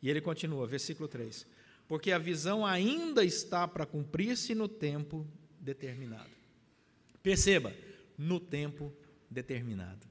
E 0.00 0.08
ele 0.08 0.20
continua, 0.20 0.66
versículo 0.66 1.08
3: 1.08 1.46
Porque 1.86 2.10
a 2.12 2.18
visão 2.18 2.64
ainda 2.64 3.22
está 3.24 3.68
para 3.68 3.84
cumprir-se 3.84 4.54
no 4.54 4.68
tempo 4.68 5.26
determinado. 5.60 6.30
Perceba, 7.22 7.74
no 8.16 8.40
tempo 8.40 8.92
determinado. 9.28 10.07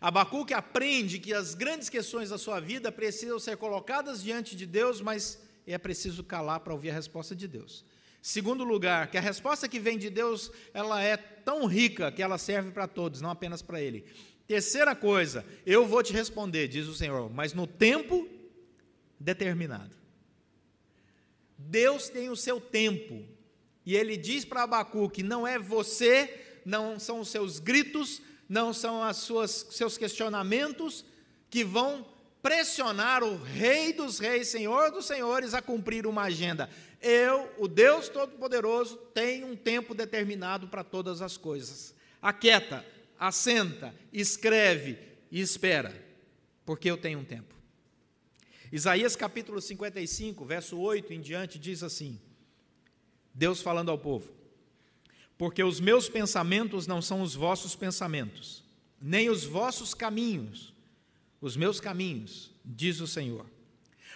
Abacuque 0.00 0.54
aprende 0.54 1.18
que 1.18 1.32
as 1.32 1.54
grandes 1.54 1.88
questões 1.88 2.30
da 2.30 2.38
sua 2.38 2.60
vida 2.60 2.90
precisam 2.90 3.38
ser 3.38 3.56
colocadas 3.56 4.22
diante 4.22 4.56
de 4.56 4.66
Deus, 4.66 5.00
mas 5.00 5.38
é 5.66 5.76
preciso 5.78 6.24
calar 6.24 6.60
para 6.60 6.72
ouvir 6.72 6.90
a 6.90 6.94
resposta 6.94 7.34
de 7.34 7.46
Deus. 7.46 7.84
Segundo 8.22 8.64
lugar, 8.64 9.10
que 9.10 9.16
a 9.16 9.20
resposta 9.20 9.68
que 9.68 9.80
vem 9.80 9.96
de 9.96 10.10
Deus, 10.10 10.50
ela 10.74 11.02
é 11.02 11.16
tão 11.16 11.66
rica 11.66 12.12
que 12.12 12.22
ela 12.22 12.38
serve 12.38 12.70
para 12.70 12.86
todos, 12.86 13.20
não 13.20 13.30
apenas 13.30 13.62
para 13.62 13.80
ele. 13.80 14.04
Terceira 14.46 14.94
coisa, 14.94 15.44
eu 15.64 15.86
vou 15.86 16.02
te 16.02 16.12
responder, 16.12 16.68
diz 16.68 16.86
o 16.86 16.94
Senhor, 16.94 17.30
mas 17.30 17.54
no 17.54 17.66
tempo 17.66 18.28
determinado. 19.18 19.96
Deus 21.56 22.08
tem 22.08 22.28
o 22.30 22.36
seu 22.36 22.60
tempo. 22.60 23.24
E 23.84 23.94
ele 23.94 24.16
diz 24.16 24.44
para 24.44 24.62
Abacuque: 24.62 25.22
não 25.22 25.46
é 25.46 25.58
você, 25.58 26.60
não 26.64 26.98
são 26.98 27.20
os 27.20 27.28
seus 27.28 27.58
gritos, 27.58 28.20
não 28.50 28.74
são 28.74 29.08
os 29.08 29.66
seus 29.70 29.96
questionamentos 29.96 31.04
que 31.48 31.62
vão 31.62 32.04
pressionar 32.42 33.22
o 33.22 33.40
Rei 33.40 33.92
dos 33.92 34.18
Reis, 34.18 34.48
Senhor 34.48 34.90
dos 34.90 35.04
Senhores, 35.04 35.54
a 35.54 35.62
cumprir 35.62 36.04
uma 36.04 36.22
agenda. 36.22 36.68
Eu, 37.00 37.48
o 37.58 37.68
Deus 37.68 38.08
Todo-Poderoso, 38.08 38.96
tenho 39.14 39.46
um 39.46 39.54
tempo 39.54 39.94
determinado 39.94 40.66
para 40.66 40.82
todas 40.82 41.22
as 41.22 41.36
coisas. 41.36 41.94
Aquieta, 42.20 42.84
assenta, 43.16 43.94
escreve 44.12 44.98
e 45.30 45.40
espera, 45.40 45.94
porque 46.66 46.90
eu 46.90 46.96
tenho 46.96 47.20
um 47.20 47.24
tempo. 47.24 47.54
Isaías 48.72 49.14
capítulo 49.14 49.60
55, 49.60 50.44
verso 50.44 50.76
8 50.76 51.12
em 51.12 51.20
diante, 51.20 51.56
diz 51.56 51.84
assim: 51.84 52.20
Deus 53.32 53.62
falando 53.62 53.92
ao 53.92 53.98
povo: 53.98 54.39
Porque 55.40 55.64
os 55.64 55.80
meus 55.80 56.06
pensamentos 56.06 56.86
não 56.86 57.00
são 57.00 57.22
os 57.22 57.34
vossos 57.34 57.74
pensamentos, 57.74 58.62
nem 59.00 59.30
os 59.30 59.42
vossos 59.42 59.94
caminhos, 59.94 60.74
os 61.40 61.56
meus 61.56 61.80
caminhos, 61.80 62.50
diz 62.62 63.00
o 63.00 63.06
Senhor. 63.06 63.46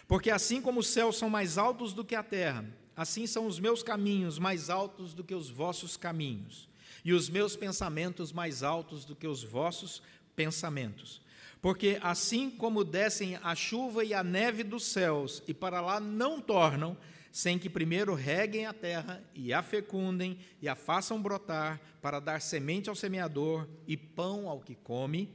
Porque 0.06 0.30
assim 0.30 0.60
como 0.60 0.80
os 0.80 0.86
céus 0.86 1.16
são 1.16 1.30
mais 1.30 1.56
altos 1.56 1.94
do 1.94 2.04
que 2.04 2.14
a 2.14 2.22
terra, 2.22 2.66
assim 2.94 3.26
são 3.26 3.46
os 3.46 3.58
meus 3.58 3.82
caminhos 3.82 4.38
mais 4.38 4.68
altos 4.68 5.14
do 5.14 5.24
que 5.24 5.34
os 5.34 5.48
vossos 5.48 5.96
caminhos, 5.96 6.68
e 7.02 7.14
os 7.14 7.30
meus 7.30 7.56
pensamentos 7.56 8.30
mais 8.30 8.62
altos 8.62 9.06
do 9.06 9.16
que 9.16 9.26
os 9.26 9.42
vossos 9.42 10.02
pensamentos. 10.36 11.22
Porque 11.62 11.98
assim 12.02 12.50
como 12.50 12.84
descem 12.84 13.38
a 13.42 13.54
chuva 13.54 14.04
e 14.04 14.12
a 14.12 14.22
neve 14.22 14.62
dos 14.62 14.84
céus, 14.84 15.42
e 15.48 15.54
para 15.54 15.80
lá 15.80 15.98
não 15.98 16.38
tornam, 16.38 16.94
sem 17.34 17.58
que 17.58 17.68
primeiro 17.68 18.14
reguem 18.14 18.64
a 18.64 18.72
terra 18.72 19.20
e 19.34 19.52
a 19.52 19.60
fecundem 19.60 20.38
e 20.62 20.68
a 20.68 20.76
façam 20.76 21.20
brotar, 21.20 21.80
para 22.00 22.20
dar 22.20 22.40
semente 22.40 22.88
ao 22.88 22.94
semeador 22.94 23.68
e 23.88 23.96
pão 23.96 24.48
ao 24.48 24.60
que 24.60 24.76
come, 24.76 25.34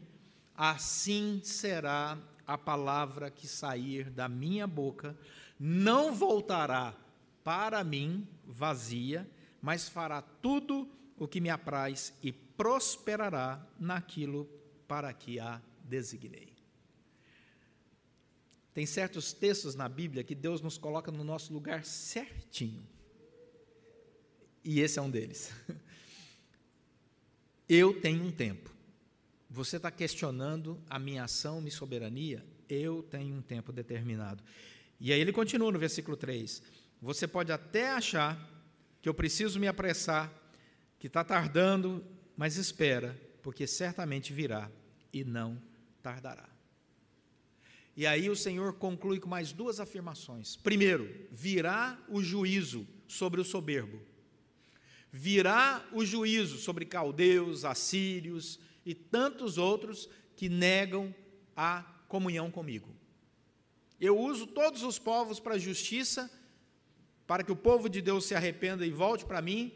assim 0.56 1.42
será 1.44 2.18
a 2.48 2.58
palavra 2.58 3.30
que 3.30 3.46
sair 3.46 4.10
da 4.10 4.30
minha 4.30 4.66
boca, 4.66 5.14
não 5.60 6.16
voltará 6.16 6.96
para 7.44 7.84
mim 7.84 8.26
vazia, 8.46 9.30
mas 9.62 9.90
fará 9.90 10.22
tudo 10.22 10.88
o 11.18 11.28
que 11.28 11.42
me 11.42 11.50
apraz 11.50 12.14
e 12.24 12.32
prosperará 12.32 13.62
naquilo 13.78 14.50
para 14.88 15.12
que 15.12 15.38
a 15.38 15.62
designei. 15.84 16.49
Tem 18.80 18.86
certos 18.86 19.34
textos 19.34 19.76
na 19.76 19.90
Bíblia 19.90 20.24
que 20.24 20.34
Deus 20.34 20.62
nos 20.62 20.78
coloca 20.78 21.12
no 21.12 21.22
nosso 21.22 21.52
lugar 21.52 21.84
certinho. 21.84 22.82
E 24.64 24.80
esse 24.80 24.98
é 24.98 25.02
um 25.02 25.10
deles. 25.10 25.52
Eu 27.68 28.00
tenho 28.00 28.24
um 28.24 28.32
tempo. 28.32 28.74
Você 29.50 29.76
está 29.76 29.92
questionando 29.92 30.82
a 30.90 30.98
minha 30.98 31.26
ação, 31.26 31.60
minha 31.60 31.76
soberania? 31.76 32.42
Eu 32.70 33.04
tenho 33.04 33.36
um 33.36 33.42
tempo 33.42 33.74
determinado. 33.74 34.42
E 34.98 35.12
aí 35.12 35.20
ele 35.20 35.34
continua 35.34 35.74
no 35.74 35.78
versículo 35.78 36.16
3. 36.16 36.64
Você 37.02 37.28
pode 37.28 37.52
até 37.52 37.90
achar 37.90 38.40
que 39.02 39.10
eu 39.10 39.14
preciso 39.14 39.60
me 39.60 39.68
apressar, 39.68 40.34
que 40.98 41.08
está 41.08 41.22
tardando, 41.22 42.02
mas 42.38 42.56
espera, 42.56 43.14
porque 43.44 43.68
certamente 43.68 44.32
virá 44.32 44.72
e 45.12 45.26
não 45.26 45.62
tardará. 46.02 46.48
E 48.00 48.08
aí 48.08 48.30
o 48.30 48.36
Senhor 48.36 48.76
conclui 48.76 49.20
com 49.20 49.28
mais 49.28 49.52
duas 49.52 49.78
afirmações. 49.78 50.56
Primeiro, 50.56 51.28
virá 51.30 52.00
o 52.08 52.24
juízo 52.24 52.88
sobre 53.06 53.42
o 53.42 53.44
soberbo. 53.44 54.00
Virá 55.12 55.86
o 55.92 56.06
juízo 56.06 56.60
sobre 56.60 56.86
caldeus, 56.86 57.66
assírios, 57.66 58.58
e 58.86 58.96
tantos 58.96 59.58
outros 59.58 60.10
que 60.38 60.48
negam 60.48 61.14
a 61.54 61.82
comunhão 62.08 62.50
comigo. 62.50 62.88
Eu 64.00 64.18
uso 64.18 64.48
todos 64.48 64.82
os 64.82 64.98
povos 64.98 65.38
para 65.38 65.56
a 65.56 65.60
justiça, 65.60 66.32
para 67.28 67.44
que 67.44 67.52
o 67.52 67.56
povo 67.58 67.90
de 67.90 68.02
Deus 68.02 68.24
se 68.24 68.34
arrependa 68.34 68.86
e 68.86 68.92
volte 68.92 69.26
para 69.26 69.42
mim. 69.42 69.74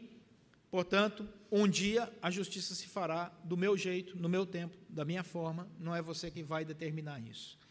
Portanto, 0.70 1.28
um 1.52 1.68
dia 1.68 2.10
a 2.22 2.30
justiça 2.30 2.74
se 2.74 2.86
fará 2.86 3.30
do 3.44 3.54
meu 3.54 3.76
jeito, 3.76 4.16
no 4.16 4.30
meu 4.30 4.46
tempo, 4.46 4.78
da 4.88 5.04
minha 5.04 5.22
forma, 5.22 5.68
não 5.78 5.94
é 5.94 6.00
você 6.00 6.30
que 6.30 6.42
vai 6.42 6.64
determinar 6.64 7.20
isso. 7.20 7.62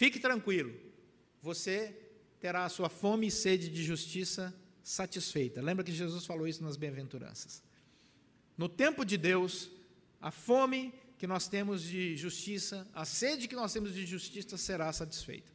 Fique 0.00 0.18
tranquilo, 0.18 0.74
você 1.42 1.94
terá 2.40 2.64
a 2.64 2.70
sua 2.70 2.88
fome 2.88 3.26
e 3.26 3.30
sede 3.30 3.68
de 3.68 3.84
justiça 3.84 4.58
satisfeita. 4.82 5.60
Lembra 5.60 5.84
que 5.84 5.92
Jesus 5.92 6.24
falou 6.24 6.48
isso 6.48 6.62
nas 6.62 6.74
bem-aventuranças. 6.74 7.62
No 8.56 8.66
tempo 8.66 9.04
de 9.04 9.18
Deus, 9.18 9.70
a 10.18 10.30
fome 10.30 10.94
que 11.18 11.26
nós 11.26 11.48
temos 11.48 11.82
de 11.82 12.16
justiça, 12.16 12.88
a 12.94 13.04
sede 13.04 13.46
que 13.46 13.54
nós 13.54 13.74
temos 13.74 13.92
de 13.92 14.06
justiça 14.06 14.56
será 14.56 14.90
satisfeita. 14.90 15.52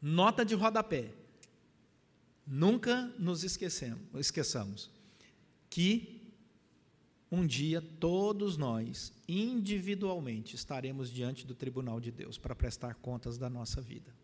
Nota 0.00 0.42
de 0.42 0.54
rodapé. 0.54 1.12
Nunca 2.46 3.12
nos 3.18 3.44
esquecemos, 3.44 4.08
esqueçamos 4.14 4.90
que 5.68 6.32
um 7.30 7.46
dia 7.46 7.82
todos 8.00 8.56
nós, 8.56 9.12
individualmente, 9.28 10.56
estaremos 10.56 11.10
diante 11.10 11.46
do 11.46 11.54
tribunal 11.54 12.00
de 12.00 12.10
Deus 12.10 12.38
para 12.38 12.54
prestar 12.54 12.94
contas 12.94 13.36
da 13.36 13.50
nossa 13.50 13.80
vida. 13.80 14.14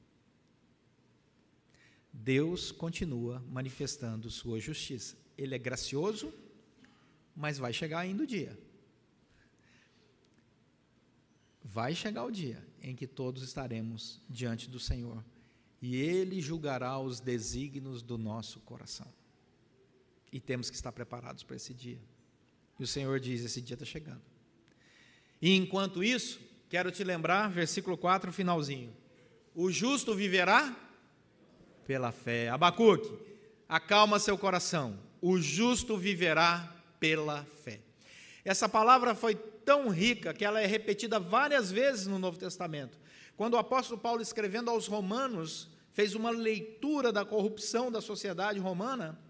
Deus 2.11 2.73
continua 2.73 3.45
manifestando 3.51 4.31
sua 4.31 4.59
justiça. 4.59 5.17
Ele 5.37 5.55
é 5.55 5.59
gracioso, 5.59 6.33
mas 7.37 7.59
vai 7.59 7.73
chegar 7.73 7.99
ainda 7.99 8.23
o 8.23 8.27
dia. 8.27 8.59
Vai 11.63 11.95
chegar 11.95 12.25
o 12.25 12.31
dia 12.31 12.65
em 12.81 12.95
que 12.95 13.07
todos 13.07 13.43
estaremos 13.43 14.21
diante 14.31 14.71
do 14.71 14.79
Senhor 14.79 15.25
e 15.83 15.97
Ele 15.97 16.41
julgará 16.41 16.99
os 16.99 17.21
desígnios 17.21 18.01
do 18.01 18.17
nosso 18.17 18.59
coração. 18.61 19.13
E 20.33 20.41
temos 20.41 20.71
que 20.71 20.77
estar 20.77 20.93
preparados 20.93 21.43
para 21.43 21.57
esse 21.57 21.75
dia. 21.75 22.01
E 22.79 22.83
o 22.83 22.87
Senhor 22.87 23.21
diz: 23.21 23.43
esse 23.43 23.61
dia 23.61 23.75
está 23.75 23.85
chegando. 23.85 24.34
E 25.45 25.55
enquanto 25.55 26.03
isso, 26.03 26.41
quero 26.71 26.91
te 26.91 27.05
lembrar, 27.05 27.51
versículo 27.51 27.99
4, 27.99 28.33
finalzinho: 28.33 28.97
o 29.55 29.71
justo 29.71 30.15
viverá 30.15 30.75
pela 31.87 32.11
fé. 32.11 32.49
Abacuque, 32.49 33.13
acalma 33.69 34.19
seu 34.19 34.39
coração. 34.39 34.99
O 35.21 35.39
justo 35.39 35.99
viverá 35.99 36.75
pela 36.99 37.45
fé. 37.63 37.81
Essa 38.43 38.71
palavra 38.71 39.15
foi 39.15 39.35
tão 39.35 39.91
rica 39.91 40.33
que 40.33 40.47
ela 40.47 40.63
é 40.63 40.67
repetida 40.67 41.21
várias 41.21 41.71
vezes 41.71 42.07
no 42.07 42.19
Novo 42.19 42.39
Testamento. 42.39 42.99
Quando 43.37 43.53
o 43.53 43.59
apóstolo 43.59 44.01
Paulo, 44.01 44.23
escrevendo 44.23 44.71
aos 44.71 44.87
Romanos, 44.87 45.69
fez 45.93 46.15
uma 46.15 46.31
leitura 46.31 47.13
da 47.13 47.23
corrupção 47.23 47.93
da 47.93 48.01
sociedade 48.01 48.59
romana, 48.59 49.21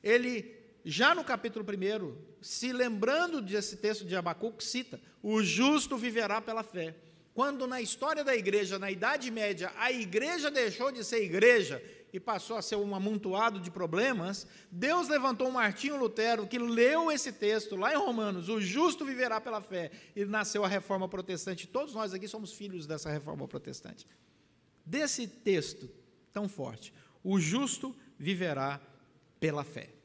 ele, 0.00 0.54
já 0.84 1.12
no 1.12 1.24
capítulo 1.24 1.66
1, 1.66 2.29
se 2.40 2.72
lembrando 2.72 3.40
desse 3.40 3.76
texto 3.76 4.04
de 4.04 4.16
Abacuque, 4.16 4.64
cita: 4.64 5.00
O 5.22 5.42
justo 5.42 5.96
viverá 5.96 6.40
pela 6.40 6.62
fé. 6.62 6.94
Quando 7.34 7.66
na 7.66 7.80
história 7.80 8.24
da 8.24 8.34
igreja, 8.34 8.78
na 8.78 8.90
Idade 8.90 9.30
Média, 9.30 9.72
a 9.76 9.92
igreja 9.92 10.50
deixou 10.50 10.90
de 10.90 11.04
ser 11.04 11.22
igreja 11.22 11.82
e 12.12 12.18
passou 12.18 12.56
a 12.56 12.62
ser 12.62 12.76
um 12.76 12.94
amontoado 12.94 13.60
de 13.60 13.70
problemas, 13.70 14.46
Deus 14.70 15.08
levantou 15.08 15.50
Martinho 15.50 15.96
Lutero 15.96 16.46
que 16.46 16.58
leu 16.58 17.10
esse 17.10 17.32
texto 17.32 17.76
lá 17.76 17.94
em 17.94 17.96
Romanos, 17.96 18.48
o 18.48 18.60
justo 18.60 19.04
viverá 19.04 19.40
pela 19.40 19.60
fé, 19.60 19.92
e 20.16 20.24
nasceu 20.24 20.64
a 20.64 20.68
reforma 20.68 21.08
protestante. 21.08 21.68
Todos 21.68 21.94
nós 21.94 22.12
aqui 22.12 22.26
somos 22.26 22.52
filhos 22.52 22.86
dessa 22.86 23.10
reforma 23.10 23.46
protestante. 23.46 24.06
desse 24.84 25.28
texto 25.28 25.88
tão 26.32 26.48
forte: 26.48 26.92
o 27.22 27.38
justo 27.38 27.94
viverá 28.18 28.80
pela 29.38 29.62
fé. 29.62 29.99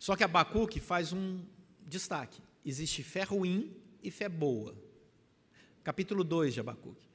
Só 0.00 0.16
que 0.16 0.24
Abacuque 0.24 0.80
faz 0.80 1.12
um 1.12 1.44
destaque: 1.86 2.42
existe 2.64 3.02
fé 3.02 3.22
ruim 3.22 3.76
e 4.02 4.10
fé 4.10 4.30
boa. 4.30 4.74
Capítulo 5.84 6.24
2 6.24 6.54
de 6.54 6.60
Abacuque. 6.60 7.06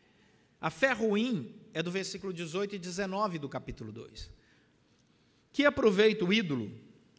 A 0.61 0.69
fé 0.69 0.93
ruim 0.93 1.51
é 1.73 1.81
do 1.81 1.89
versículo 1.89 2.31
18 2.31 2.75
e 2.75 2.79
19 2.79 3.39
do 3.39 3.49
capítulo 3.49 3.91
2. 3.91 4.29
Que 5.51 5.65
aproveita 5.65 6.23
o 6.23 6.31
ídolo, 6.31 6.71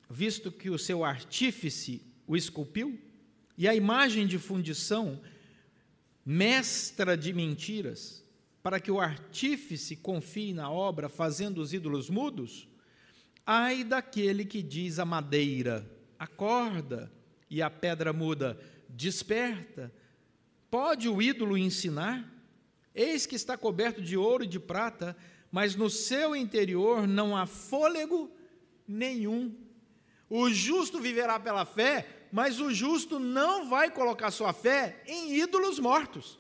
visto 0.09 0.53
que 0.53 0.71
o 0.71 0.79
seu 0.79 1.05
artífice 1.05 2.01
o 2.29 2.37
esculpiu? 2.37 3.01
E 3.59 3.67
a 3.67 3.75
imagem 3.75 4.25
de 4.25 4.39
fundição, 4.39 5.21
mestra 6.25 7.17
de 7.17 7.33
mentiras, 7.33 8.25
para 8.63 8.79
que 8.79 8.91
o 8.91 9.01
artífice 9.01 9.97
confie 9.97 10.53
na 10.53 10.71
obra, 10.71 11.09
fazendo 11.09 11.61
os 11.61 11.73
ídolos 11.73 12.09
mudos? 12.09 12.69
Ai 13.47 13.85
daquele 13.85 14.45
que 14.45 14.61
diz 14.61 14.99
a 14.99 15.05
madeira, 15.05 15.89
acorda, 16.19 17.13
e 17.49 17.63
a 17.63 17.71
pedra 17.71 18.13
muda, 18.13 18.59
desperta. 18.89 19.93
Pode 20.71 21.09
o 21.09 21.23
ídolo 21.23 21.57
ensinar? 21.57 22.29
Eis 22.95 23.25
que 23.25 23.37
está 23.37 23.57
coberto 23.57 24.03
de 24.03 24.17
ouro 24.17 24.45
e 24.45 24.49
de 24.49 24.59
prata, 24.59 25.17
mas 25.51 25.77
no 25.77 25.89
seu 25.89 26.35
interior 26.35 27.07
não 27.07 27.37
há 27.37 27.47
fôlego 27.47 28.31
nenhum. 28.87 29.55
O 30.29 30.51
justo 30.51 31.01
viverá 31.01 31.39
pela 31.39 31.65
fé, 31.65 32.27
mas 32.33 32.61
o 32.61 32.73
justo 32.73 33.19
não 33.21 33.69
vai 33.69 33.91
colocar 33.91 34.31
sua 34.31 34.53
fé 34.53 35.03
em 35.07 35.37
ídolos 35.39 35.79
mortos. 35.79 36.39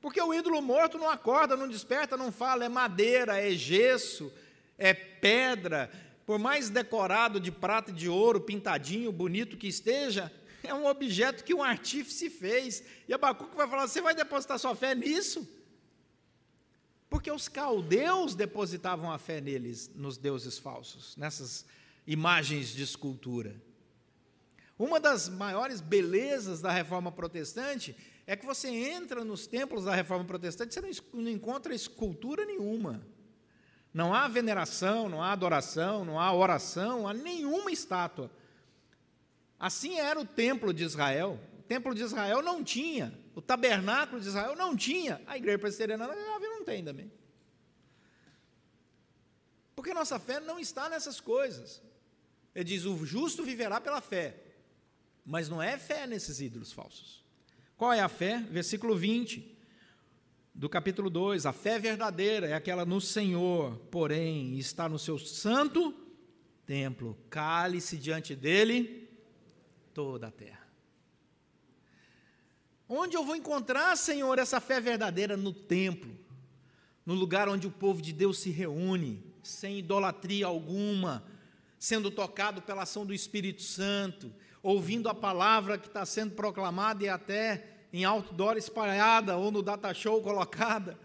Porque 0.00 0.20
o 0.20 0.34
ídolo 0.34 0.60
morto 0.60 0.98
não 0.98 1.08
acorda, 1.08 1.56
não 1.56 1.66
desperta, 1.66 2.16
não 2.16 2.30
fala, 2.30 2.66
é 2.66 2.68
madeira, 2.68 3.40
é 3.40 3.52
gesso, 3.52 4.30
é 4.76 4.92
pedra, 4.92 5.90
por 6.26 6.38
mais 6.38 6.70
decorado 6.70 7.38
de 7.38 7.52
prata 7.52 7.90
e 7.90 7.94
de 7.94 8.08
ouro, 8.08 8.40
pintadinho, 8.40 9.12
bonito 9.12 9.56
que 9.56 9.68
esteja, 9.68 10.32
é 10.62 10.72
um 10.72 10.86
objeto 10.86 11.44
que 11.44 11.54
um 11.54 11.62
artífice 11.62 12.30
fez. 12.30 12.82
E 13.06 13.12
Abacuque 13.12 13.56
vai 13.56 13.68
falar: 13.68 13.86
você 13.86 14.00
vai 14.00 14.14
depositar 14.14 14.58
sua 14.58 14.74
fé 14.74 14.94
nisso? 14.94 15.46
Porque 17.10 17.30
os 17.30 17.48
caldeus 17.48 18.34
depositavam 18.34 19.12
a 19.12 19.18
fé 19.18 19.40
neles, 19.40 19.90
nos 19.94 20.16
deuses 20.16 20.58
falsos, 20.58 21.16
nessas 21.16 21.64
imagens 22.06 22.68
de 22.68 22.82
escultura. 22.82 23.54
Uma 24.78 24.98
das 24.98 25.28
maiores 25.28 25.80
belezas 25.80 26.60
da 26.60 26.72
reforma 26.72 27.12
protestante 27.12 27.94
é 28.26 28.34
que 28.34 28.44
você 28.44 28.68
entra 28.68 29.24
nos 29.24 29.46
templos 29.46 29.84
da 29.84 29.94
reforma 29.94 30.24
protestante, 30.24 30.74
você 30.74 31.02
não 31.12 31.30
encontra 31.30 31.74
escultura 31.74 32.44
nenhuma. 32.44 33.06
Não 33.94 34.12
há 34.12 34.26
veneração, 34.26 35.08
não 35.08 35.22
há 35.22 35.30
adoração, 35.30 36.04
não 36.04 36.18
há 36.18 36.32
oração, 36.32 37.06
há 37.06 37.14
nenhuma 37.14 37.70
estátua. 37.70 38.28
Assim 39.56 40.00
era 40.00 40.18
o 40.18 40.26
templo 40.26 40.74
de 40.74 40.82
Israel. 40.82 41.38
O 41.60 41.62
templo 41.62 41.94
de 41.94 42.02
Israel 42.02 42.42
não 42.42 42.62
tinha, 42.64 43.16
o 43.36 43.40
tabernáculo 43.40 44.20
de 44.20 44.26
Israel 44.26 44.56
não 44.56 44.76
tinha. 44.76 45.22
A 45.26 45.36
igreja 45.36 45.60
presbiteriana 45.60 46.08
não 46.08 46.64
tem 46.64 46.84
também. 46.84 47.10
Porque 49.76 49.94
nossa 49.94 50.18
fé 50.18 50.40
não 50.40 50.58
está 50.58 50.88
nessas 50.88 51.20
coisas. 51.20 51.80
Ele 52.52 52.64
diz: 52.64 52.84
o 52.84 53.06
justo 53.06 53.44
viverá 53.44 53.80
pela 53.80 54.00
fé. 54.00 54.40
Mas 55.24 55.48
não 55.48 55.62
é 55.62 55.78
fé 55.78 56.04
nesses 56.06 56.40
ídolos 56.40 56.72
falsos. 56.72 57.24
Qual 57.76 57.92
é 57.92 58.00
a 58.00 58.08
fé? 58.08 58.40
Versículo 58.50 58.96
20 58.96 59.53
do 60.54 60.68
capítulo 60.68 61.10
2, 61.10 61.46
a 61.46 61.52
fé 61.52 61.80
verdadeira 61.80 62.46
é 62.46 62.52
aquela 62.52 62.86
no 62.86 63.00
Senhor, 63.00 63.76
porém 63.90 64.56
está 64.56 64.88
no 64.88 64.98
seu 64.98 65.18
santo 65.18 65.92
templo, 66.64 67.18
cale-se 67.28 67.96
diante 67.96 68.36
dele 68.36 69.10
toda 69.92 70.28
a 70.28 70.30
terra. 70.30 70.64
Onde 72.88 73.16
eu 73.16 73.24
vou 73.24 73.34
encontrar, 73.34 73.96
Senhor, 73.96 74.38
essa 74.38 74.60
fé 74.60 74.80
verdadeira? 74.80 75.36
No 75.36 75.52
templo, 75.52 76.16
no 77.04 77.14
lugar 77.14 77.48
onde 77.48 77.66
o 77.66 77.70
povo 77.70 78.00
de 78.00 78.12
Deus 78.12 78.38
se 78.38 78.50
reúne, 78.50 79.24
sem 79.42 79.78
idolatria 79.78 80.46
alguma, 80.46 81.24
sendo 81.78 82.10
tocado 82.10 82.62
pela 82.62 82.82
ação 82.82 83.04
do 83.04 83.12
Espírito 83.12 83.62
Santo, 83.62 84.32
ouvindo 84.62 85.08
a 85.08 85.14
palavra 85.14 85.76
que 85.76 85.88
está 85.88 86.06
sendo 86.06 86.34
proclamada 86.34 87.04
e 87.04 87.08
até 87.08 87.73
em 87.94 88.02
outdoor 88.04 88.56
espalhada 88.56 89.36
ou 89.36 89.52
no 89.52 89.62
data 89.62 89.94
show 89.94 90.20
colocada. 90.20 90.98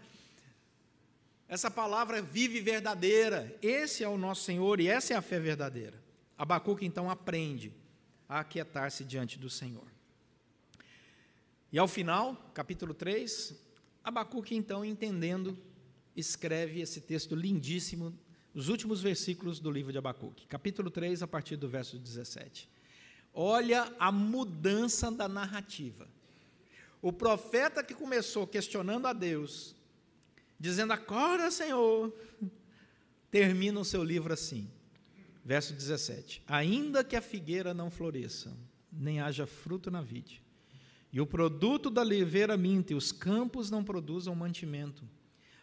Essa 1.46 1.70
palavra 1.70 2.18
é 2.18 2.22
vive 2.22 2.60
verdadeira. 2.60 3.56
Esse 3.62 4.02
é 4.02 4.08
o 4.08 4.18
nosso 4.18 4.42
Senhor 4.42 4.80
e 4.80 4.88
essa 4.88 5.14
é 5.14 5.16
a 5.16 5.22
fé 5.22 5.38
verdadeira. 5.38 6.02
Abacuque 6.36 6.84
então 6.84 7.08
aprende 7.08 7.72
a 8.28 8.40
aquietar-se 8.40 9.04
diante 9.04 9.38
do 9.38 9.48
Senhor. 9.48 9.86
E 11.70 11.78
ao 11.78 11.86
final, 11.86 12.34
capítulo 12.52 12.92
3, 12.92 13.54
Abacuque 14.02 14.56
então 14.56 14.84
entendendo, 14.84 15.56
escreve 16.16 16.80
esse 16.80 17.00
texto 17.00 17.36
lindíssimo, 17.36 18.12
os 18.52 18.68
últimos 18.68 19.00
versículos 19.00 19.60
do 19.60 19.70
livro 19.70 19.92
de 19.92 19.98
Abacuque, 19.98 20.44
capítulo 20.48 20.90
3, 20.90 21.22
a 21.22 21.28
partir 21.28 21.54
do 21.54 21.68
verso 21.68 21.96
17. 22.00 22.68
Olha 23.32 23.94
a 23.96 24.10
mudança 24.10 25.08
da 25.08 25.28
narrativa. 25.28 26.08
O 27.02 27.12
profeta 27.12 27.82
que 27.82 27.94
começou 27.94 28.46
questionando 28.46 29.06
a 29.06 29.12
Deus, 29.12 29.74
dizendo: 30.58 30.92
Acorda, 30.92 31.50
Senhor, 31.50 32.14
termina 33.30 33.80
o 33.80 33.84
seu 33.84 34.04
livro 34.04 34.32
assim. 34.32 34.70
Verso 35.44 35.72
17: 35.72 36.42
Ainda 36.46 37.02
que 37.02 37.16
a 37.16 37.22
figueira 37.22 37.72
não 37.72 37.90
floresça, 37.90 38.54
nem 38.92 39.20
haja 39.20 39.46
fruto 39.46 39.90
na 39.90 40.02
vide, 40.02 40.42
e 41.12 41.20
o 41.20 41.26
produto 41.26 41.88
da 41.88 42.02
oliveira 42.02 42.56
minta, 42.56 42.92
e 42.92 42.96
os 42.96 43.10
campos 43.10 43.70
não 43.70 43.82
produzam 43.82 44.34
mantimento, 44.34 45.02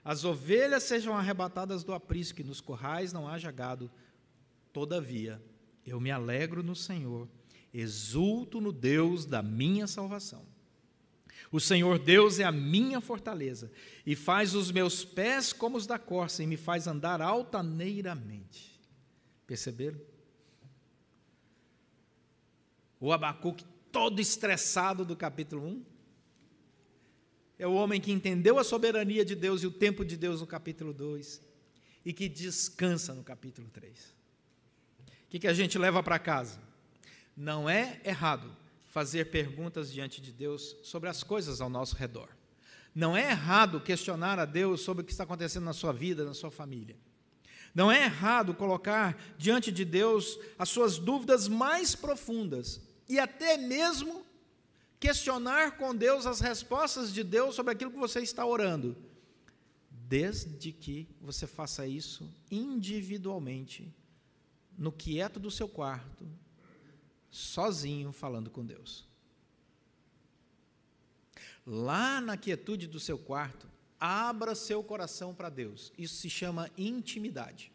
as 0.04 0.24
ovelhas 0.24 0.84
sejam 0.84 1.16
arrebatadas 1.16 1.84
do 1.84 1.94
aprisco, 1.94 2.42
e 2.42 2.44
nos 2.44 2.62
corrais 2.62 3.14
não 3.14 3.28
haja 3.28 3.52
gado, 3.52 3.92
todavia, 4.74 5.42
eu 5.86 6.00
me 6.00 6.10
alegro 6.10 6.64
no 6.64 6.76
Senhor, 6.76 7.28
exulto 7.74 8.60
no 8.60 8.72
Deus 8.72 9.26
da 9.26 9.44
minha 9.44 9.86
salvação. 9.86 10.57
O 11.52 11.60
Senhor 11.60 11.98
Deus 11.98 12.40
é 12.40 12.44
a 12.44 12.52
minha 12.52 13.00
fortaleza 13.00 13.72
e 14.06 14.16
faz 14.16 14.54
os 14.54 14.72
meus 14.72 15.06
pés 15.06 15.54
como 15.54 15.78
os 15.78 15.88
da 15.88 15.98
corça 15.98 16.44
e 16.44 16.48
me 16.48 16.58
faz 16.58 16.88
andar 16.88 17.22
altaneiramente. 17.22 18.80
Perceberam? 19.46 20.00
O 23.00 23.14
Abacuque, 23.14 23.66
todo 23.92 24.20
estressado 24.20 25.06
do 25.06 25.16
capítulo 25.16 25.66
1, 25.66 25.86
é 27.60 27.68
o 27.68 27.74
homem 27.74 28.02
que 28.02 28.12
entendeu 28.12 28.60
a 28.60 28.64
soberania 28.64 29.24
de 29.24 29.36
Deus 29.36 29.64
e 29.64 29.68
o 29.68 29.72
tempo 29.72 30.04
de 30.04 30.18
Deus 30.18 30.42
no 30.42 30.48
capítulo 30.48 30.94
2 30.94 31.42
e 32.06 32.14
que 32.14 32.28
descansa 32.28 33.14
no 33.14 33.24
capítulo 33.24 33.68
3. 33.70 34.16
O 35.08 35.30
que, 35.30 35.40
que 35.40 35.48
a 35.48 35.54
gente 35.54 35.78
leva 35.78 36.04
para 36.04 36.20
casa? 36.20 36.60
Não 37.36 37.70
é 37.70 38.02
errado 38.04 38.56
fazer 38.98 39.26
perguntas 39.26 39.94
diante 39.94 40.20
de 40.20 40.32
Deus 40.32 40.76
sobre 40.82 41.08
as 41.08 41.22
coisas 41.22 41.62
ao 41.62 41.70
nosso 41.70 41.96
redor. 41.96 42.30
Não 42.96 43.16
é 43.16 43.30
errado 43.30 43.80
questionar 43.80 44.40
a 44.40 44.44
Deus 44.46 44.82
sobre 44.82 45.04
o 45.04 45.06
que 45.06 45.12
está 45.12 45.24
acontecendo 45.24 45.66
na 45.66 45.74
sua 45.74 45.94
vida, 45.94 46.26
na 46.26 46.34
sua 46.34 46.50
família. 46.50 46.96
Não 47.76 47.92
é 47.92 48.06
errado 48.06 48.56
colocar 48.56 49.16
diante 49.38 49.72
de 49.72 49.86
Deus 49.86 50.40
as 50.58 50.70
suas 50.70 50.98
dúvidas 50.98 51.48
mais 51.48 51.94
profundas 51.94 52.82
e 53.08 53.20
até 53.20 53.56
mesmo 53.56 54.26
questionar 55.00 55.78
com 55.78 55.96
Deus 55.96 56.26
as 56.26 56.40
respostas 56.40 57.14
de 57.14 57.24
Deus 57.24 57.54
sobre 57.54 57.74
aquilo 57.74 57.92
que 57.92 58.00
você 58.00 58.22
está 58.22 58.48
orando, 58.48 58.98
desde 59.92 60.72
que 60.72 61.08
você 61.22 61.46
faça 61.46 61.86
isso 61.86 62.28
individualmente, 62.50 63.94
no 64.76 64.92
quieto 64.92 65.40
do 65.40 65.52
seu 65.52 65.70
quarto, 65.70 66.28
sozinho 67.30 68.12
falando 68.12 68.50
com 68.50 68.66
Deus. 68.66 69.06
Lá 71.66 72.22
na 72.22 72.38
quietude 72.38 72.88
do 72.88 73.00
seu 73.00 73.18
quarto, 73.18 73.68
abra 74.00 74.56
seu 74.56 74.84
coração 74.84 75.36
para 75.36 75.50
Deus. 75.50 75.92
Isso 75.98 76.16
se 76.16 76.30
chama 76.30 76.72
intimidade. 76.78 77.72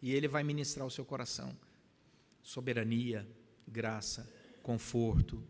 E 0.00 0.12
Ele 0.12 0.28
vai 0.28 0.44
ministrar 0.44 0.86
o 0.86 0.90
seu 0.90 1.04
coração 1.04 1.56
soberania, 2.42 3.28
graça, 3.66 4.32
conforto. 4.62 5.42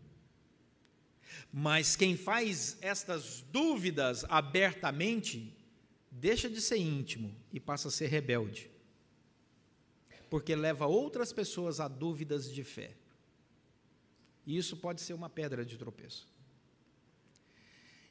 Mas 1.53 1.95
quem 1.95 2.17
faz 2.17 2.77
estas 2.81 3.45
dúvidas 3.51 4.25
abertamente, 4.25 5.55
deixa 6.09 6.49
de 6.49 6.59
ser 6.59 6.77
íntimo 6.77 7.33
e 7.53 7.59
passa 7.59 7.87
a 7.87 7.91
ser 7.91 8.07
rebelde 8.07 8.70
porque 10.31 10.55
leva 10.55 10.87
outras 10.87 11.33
pessoas 11.33 11.81
a 11.81 11.89
dúvidas 11.89 12.49
de 12.49 12.63
fé. 12.63 12.95
E 14.45 14.57
isso 14.57 14.77
pode 14.77 15.01
ser 15.01 15.13
uma 15.13 15.29
pedra 15.29 15.65
de 15.65 15.77
tropeço. 15.77 16.25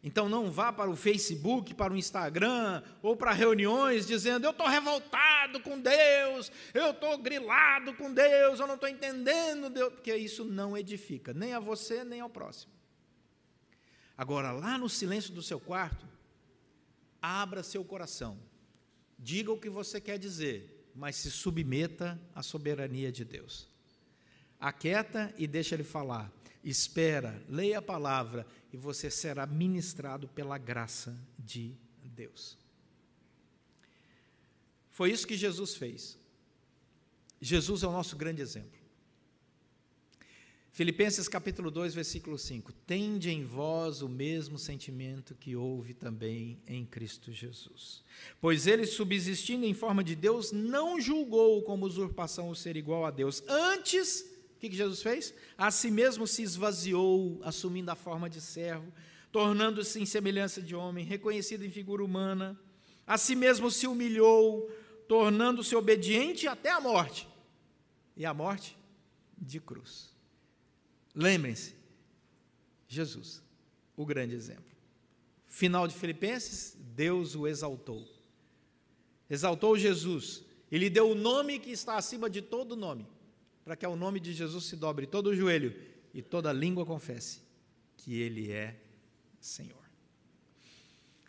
Então 0.03 0.29
não 0.29 0.51
vá 0.51 0.71
para 0.71 0.91
o 0.91 0.97
Facebook, 0.97 1.73
para 1.73 1.95
o 1.95 1.97
Instagram 1.97 2.83
ou 3.03 3.17
para 3.17 3.33
reuniões 3.33 4.07
dizendo: 4.07 4.45
eu 4.45 4.51
estou 4.51 4.69
revoltado 4.69 5.61
com 5.61 5.81
Deus, 5.81 6.53
eu 6.75 6.91
estou 6.91 7.17
grilado 7.17 7.95
com 7.95 8.13
Deus, 8.13 8.61
eu 8.61 8.67
não 8.67 8.75
estou 8.75 8.89
entendendo 8.91 9.71
Deus, 9.71 9.95
porque 9.95 10.15
isso 10.15 10.45
não 10.45 10.77
edifica, 10.77 11.33
nem 11.33 11.55
a 11.55 11.59
você, 11.59 12.05
nem 12.05 12.21
ao 12.21 12.29
próximo. 12.29 12.71
Agora, 14.15 14.53
lá 14.53 14.77
no 14.77 14.91
silêncio 14.91 15.33
do 15.33 15.43
seu 15.43 15.59
quarto, 15.59 16.07
abra 17.23 17.63
seu 17.63 17.83
coração, 17.83 18.39
diga 19.19 19.51
o 19.51 19.59
que 19.59 19.71
você 19.71 20.03
quer 20.03 20.19
dizer, 20.19 20.80
mas 21.01 21.17
se 21.17 21.31
submeta 21.31 22.21
à 22.35 22.43
soberania 22.43 23.11
de 23.11 23.25
Deus. 23.25 23.67
Aquieta 24.61 25.35
e 25.39 25.47
deixa 25.47 25.75
ele 25.75 25.85
falar 25.85 26.31
espera, 26.63 27.43
leia 27.49 27.79
a 27.79 27.83
palavra 27.83 28.47
e 28.73 28.77
você 28.77 29.11
será 29.11 29.47
ministrado 29.47 30.29
pela 30.29 30.59
graça 30.59 31.17
de 31.39 31.75
Deus. 32.05 32.59
Foi 34.91 35.11
isso 35.11 35.27
que 35.27 35.37
Jesus 35.37 35.75
fez. 35.75 36.19
Jesus 37.41 37.83
é 37.83 37.87
o 37.87 37.93
nosso 37.93 38.17
grande 38.17 38.43
exemplo. 38.43 38.79
Filipenses 40.73 41.27
capítulo 41.27 41.69
2, 41.69 41.95
versículo 41.95 42.39
5: 42.39 42.73
Tende 42.87 43.29
em 43.29 43.45
vós 43.45 44.03
o 44.03 44.09
mesmo 44.09 44.57
sentimento 44.57 45.35
que 45.35 45.57
houve 45.57 45.95
também 45.95 46.61
em 46.67 46.87
Cristo 46.87 47.33
Jesus. 47.33 48.05
Pois 48.41 48.69
ele, 48.69 48.87
subsistindo 48.87 49.67
em 49.67 49.75
forma 49.75 50.05
de 50.05 50.15
Deus, 50.15 50.53
não 50.53 51.01
julgou 51.01 51.63
como 51.63 51.87
usurpação 51.87 52.49
o 52.51 52.55
ser 52.55 52.77
igual 52.77 53.05
a 53.05 53.11
Deus. 53.11 53.43
Antes, 53.49 54.21
o 54.57 54.61
que, 54.61 54.69
que 54.69 54.77
Jesus 54.77 55.03
fez? 55.03 55.35
A 55.59 55.73
si 55.73 55.91
mesmo 55.91 56.25
se 56.27 56.43
esvaziou, 56.43 57.41
assumindo 57.43 57.91
a 57.91 57.97
forma 57.97 58.31
de 58.31 58.41
servo, 58.41 58.93
tornando-se 59.33 60.01
em 60.01 60.07
semelhança 60.07 60.63
de 60.63 60.77
homem, 60.77 61.05
reconhecido 61.05 61.65
em 61.65 61.71
figura 61.71 62.05
humana. 62.05 62.59
A 63.05 63.19
si 63.19 63.35
mesmo 63.35 63.73
se 63.73 63.89
humilhou, 63.89 64.71
tornando-se 65.09 65.75
obediente 65.75 66.47
até 66.47 66.71
a 66.71 66.81
morte 66.81 67.27
e 68.17 68.25
a 68.25 68.33
morte 68.33 68.79
de 69.37 69.59
cruz. 69.59 70.10
Lembrem-se, 71.15 71.75
Jesus, 72.89 73.43
o 73.97 74.05
grande 74.05 74.35
exemplo. 74.35 74.65
Final 75.47 75.89
de 75.89 75.95
Filipenses, 75.95 76.77
Deus 76.79 77.35
o 77.35 77.47
exaltou. 77.47 78.07
Exaltou 79.29 79.77
Jesus, 79.77 80.45
ele 80.71 80.89
deu 80.89 81.11
o 81.11 81.15
nome 81.15 81.59
que 81.59 81.71
está 81.71 81.97
acima 81.97 82.29
de 82.29 82.43
todo 82.43 82.77
nome 82.77 83.07
para 83.65 83.77
que 83.77 83.85
ao 83.85 83.97
nome 83.97 84.19
de 84.19 84.33
Jesus 84.33 84.65
se 84.65 84.77
dobre 84.77 85.07
todo 85.07 85.29
o 85.29 85.37
joelho 85.37 85.75
e 86.13 86.23
toda 86.23 86.53
língua 86.53 86.85
confesse 86.85 87.41
que 87.97 88.21
Ele 88.21 88.51
é 88.51 88.77
Senhor. 89.41 89.79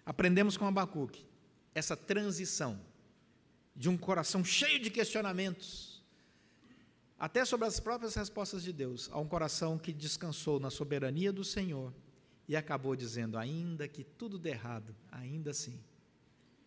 Aprendemos 0.06 0.58
com 0.58 0.65
Abacuque 0.65 1.26
essa 1.76 1.96
transição 1.96 2.80
de 3.76 3.89
um 3.89 3.98
coração 3.98 4.44
cheio 4.44 4.80
de 4.80 4.89
questionamentos, 4.89 5.90
até 7.22 7.46
sobre 7.46 7.68
as 7.68 7.80
próprias 7.80 8.16
respostas 8.16 8.64
de 8.64 8.74
Deus, 8.74 9.08
a 9.12 9.20
um 9.20 9.28
coração 9.28 9.78
que 9.78 9.94
descansou 9.94 10.60
na 10.60 10.72
soberania 10.72 11.32
do 11.32 11.44
Senhor 11.44 11.94
e 12.48 12.56
acabou 12.56 12.96
dizendo: 12.96 13.38
ainda 13.38 13.88
que 13.88 14.04
tudo 14.04 14.40
dê 14.40 14.50
errado, 14.50 14.96
ainda 15.12 15.52
assim 15.52 15.80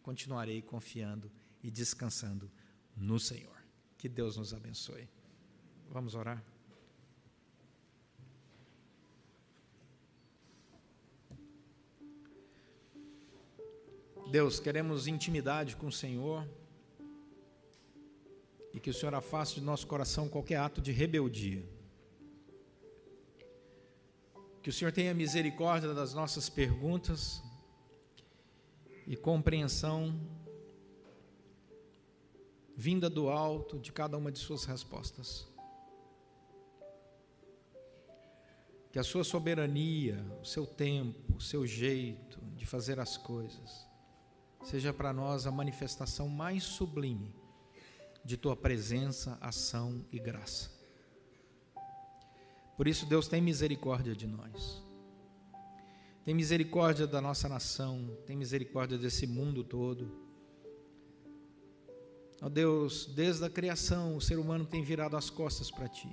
continuarei 0.00 0.62
confiando 0.62 1.28
e 1.60 1.72
descansando 1.72 2.48
no 2.96 3.18
Senhor. 3.18 3.56
Que 3.98 4.08
Deus 4.08 4.36
nos 4.36 4.54
abençoe. 4.54 5.08
Vamos 5.90 6.14
orar. 6.14 6.40
Deus, 14.30 14.60
queremos 14.60 15.08
intimidade 15.08 15.74
com 15.74 15.88
o 15.88 15.92
Senhor 15.92 16.48
e 18.74 18.80
que 18.80 18.90
o 18.90 18.94
Senhor 18.94 19.14
afaste 19.14 19.60
de 19.60 19.64
nosso 19.64 19.86
coração 19.86 20.28
qualquer 20.28 20.56
ato 20.56 20.80
de 20.82 20.90
rebeldia. 20.90 21.64
Que 24.60 24.68
o 24.68 24.72
Senhor 24.72 24.90
tenha 24.90 25.14
misericórdia 25.14 25.94
das 25.94 26.12
nossas 26.12 26.48
perguntas 26.48 27.40
e 29.06 29.16
compreensão 29.16 30.20
vinda 32.76 33.08
do 33.08 33.28
alto 33.28 33.78
de 33.78 33.92
cada 33.92 34.16
uma 34.16 34.32
de 34.32 34.40
Suas 34.40 34.64
respostas. 34.64 35.46
que 38.90 38.98
a 39.00 39.02
sua 39.02 39.24
soberania, 39.24 40.24
o 40.40 40.44
seu 40.44 40.64
tempo, 40.64 41.34
o 41.36 41.40
seu 41.40 41.66
jeito 41.66 42.40
de 42.54 42.64
fazer 42.64 43.00
as 43.00 43.16
coisas, 43.16 43.88
seja 44.62 44.92
para 44.92 45.12
nós 45.12 45.48
a 45.48 45.50
manifestação 45.50 46.28
mais 46.28 46.62
sublime 46.62 47.34
de 48.24 48.36
tua 48.36 48.56
presença, 48.56 49.36
ação 49.40 50.04
e 50.10 50.18
graça. 50.18 50.70
Por 52.76 52.88
isso, 52.88 53.06
Deus 53.06 53.28
tem 53.28 53.40
misericórdia 53.40 54.14
de 54.14 54.26
nós. 54.26 54.82
Tem 56.24 56.34
misericórdia 56.34 57.06
da 57.06 57.20
nossa 57.20 57.48
nação, 57.48 58.16
tem 58.26 58.36
misericórdia 58.36 58.96
desse 58.96 59.26
mundo 59.26 59.62
todo. 59.62 60.10
Ó 62.40 62.48
Deus, 62.48 63.06
desde 63.14 63.44
a 63.44 63.50
criação, 63.50 64.16
o 64.16 64.20
ser 64.20 64.38
humano 64.38 64.64
tem 64.64 64.82
virado 64.82 65.16
as 65.16 65.28
costas 65.28 65.70
para 65.70 65.88
ti. 65.88 66.08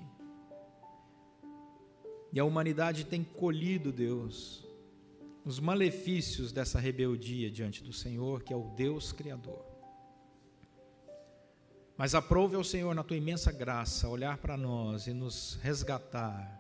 E 2.34 2.40
a 2.40 2.46
humanidade 2.46 3.06
tem 3.06 3.24
colhido, 3.24 3.92
Deus, 3.92 4.66
os 5.44 5.60
malefícios 5.60 6.52
dessa 6.52 6.80
rebeldia 6.80 7.50
diante 7.50 7.84
do 7.84 7.92
Senhor, 7.92 8.44
que 8.44 8.54
é 8.54 8.56
o 8.56 8.70
Deus 8.76 9.12
Criador. 9.12 9.71
Mas 12.02 12.16
aprove 12.16 12.56
ao 12.56 12.64
Senhor, 12.64 12.96
na 12.96 13.04
tua 13.04 13.16
imensa 13.16 13.52
graça, 13.52 14.10
olhar 14.10 14.36
para 14.40 14.58
nós 14.58 15.06
e 15.06 15.14
nos 15.14 15.60
resgatar. 15.62 16.60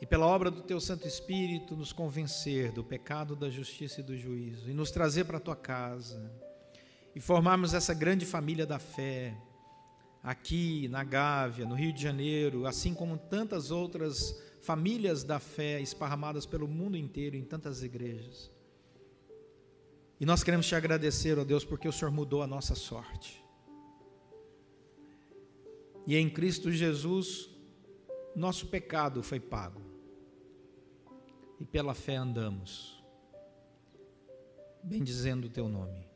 E 0.00 0.06
pela 0.06 0.24
obra 0.24 0.50
do 0.50 0.62
teu 0.62 0.80
Santo 0.80 1.06
Espírito, 1.06 1.76
nos 1.76 1.92
convencer 1.92 2.72
do 2.72 2.82
pecado, 2.82 3.36
da 3.36 3.50
justiça 3.50 4.00
e 4.00 4.02
do 4.02 4.16
juízo, 4.16 4.70
e 4.70 4.72
nos 4.72 4.90
trazer 4.90 5.24
para 5.24 5.36
a 5.36 5.40
tua 5.40 5.54
casa, 5.54 6.32
e 7.14 7.20
formarmos 7.20 7.74
essa 7.74 7.92
grande 7.92 8.24
família 8.24 8.64
da 8.64 8.78
fé, 8.78 9.36
aqui 10.22 10.88
na 10.88 11.04
Gávea, 11.04 11.66
no 11.66 11.74
Rio 11.74 11.92
de 11.92 12.02
Janeiro, 12.02 12.66
assim 12.66 12.94
como 12.94 13.18
tantas 13.18 13.70
outras 13.70 14.34
famílias 14.62 15.22
da 15.22 15.38
fé 15.38 15.78
esparramadas 15.78 16.46
pelo 16.46 16.66
mundo 16.66 16.96
inteiro 16.96 17.36
em 17.36 17.44
tantas 17.44 17.82
igrejas. 17.82 18.55
E 20.18 20.24
nós 20.24 20.42
queremos 20.42 20.66
te 20.66 20.74
agradecer, 20.74 21.38
ó 21.38 21.44
Deus, 21.44 21.64
porque 21.64 21.86
o 21.86 21.92
Senhor 21.92 22.10
mudou 22.10 22.42
a 22.42 22.46
nossa 22.46 22.74
sorte. 22.74 23.44
E 26.06 26.16
em 26.16 26.30
Cristo 26.30 26.70
Jesus, 26.70 27.50
nosso 28.34 28.66
pecado 28.68 29.22
foi 29.22 29.40
pago. 29.40 29.82
E 31.60 31.64
pela 31.64 31.94
fé 31.94 32.16
andamos, 32.16 33.02
bendizendo 34.82 35.48
o 35.48 35.50
teu 35.50 35.68
nome. 35.68 36.06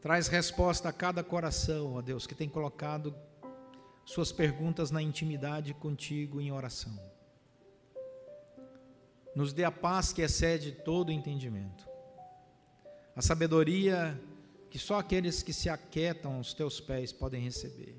Traz 0.00 0.26
resposta 0.28 0.88
a 0.88 0.92
cada 0.92 1.22
coração, 1.22 1.94
ó 1.94 2.02
Deus, 2.02 2.26
que 2.26 2.34
tem 2.34 2.48
colocado 2.48 3.14
suas 4.04 4.30
perguntas 4.30 4.90
na 4.90 5.00
intimidade 5.00 5.72
contigo 5.74 6.40
em 6.40 6.52
oração. 6.52 6.98
Nos 9.34 9.52
dê 9.52 9.64
a 9.64 9.70
paz 9.70 10.12
que 10.12 10.22
excede 10.22 10.72
todo 10.72 11.10
entendimento. 11.10 11.93
A 13.14 13.22
sabedoria 13.22 14.20
que 14.70 14.78
só 14.78 14.98
aqueles 14.98 15.42
que 15.42 15.52
se 15.52 15.68
aquietam 15.68 16.34
aos 16.34 16.52
teus 16.52 16.80
pés 16.80 17.12
podem 17.12 17.42
receber. 17.42 17.96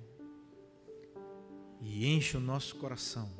E 1.81 2.07
enche 2.07 2.35
o 2.35 2.39
nosso 2.39 2.75
coração 2.75 3.31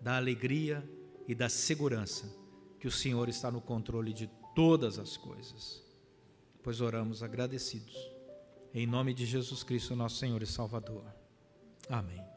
da 0.00 0.16
alegria 0.16 0.88
e 1.26 1.34
da 1.34 1.48
segurança 1.48 2.32
que 2.78 2.86
o 2.86 2.92
Senhor 2.92 3.28
está 3.28 3.50
no 3.50 3.60
controle 3.60 4.12
de 4.12 4.30
todas 4.54 4.98
as 4.98 5.16
coisas 5.16 5.84
pois 6.64 6.80
oramos 6.80 7.22
agradecidos. 7.22 7.94
Em 8.72 8.86
nome 8.86 9.12
de 9.12 9.26
Jesus 9.26 9.62
Cristo, 9.62 9.94
nosso 9.94 10.16
Senhor 10.16 10.42
e 10.42 10.46
Salvador. 10.46 11.04
Amém. 11.88 12.33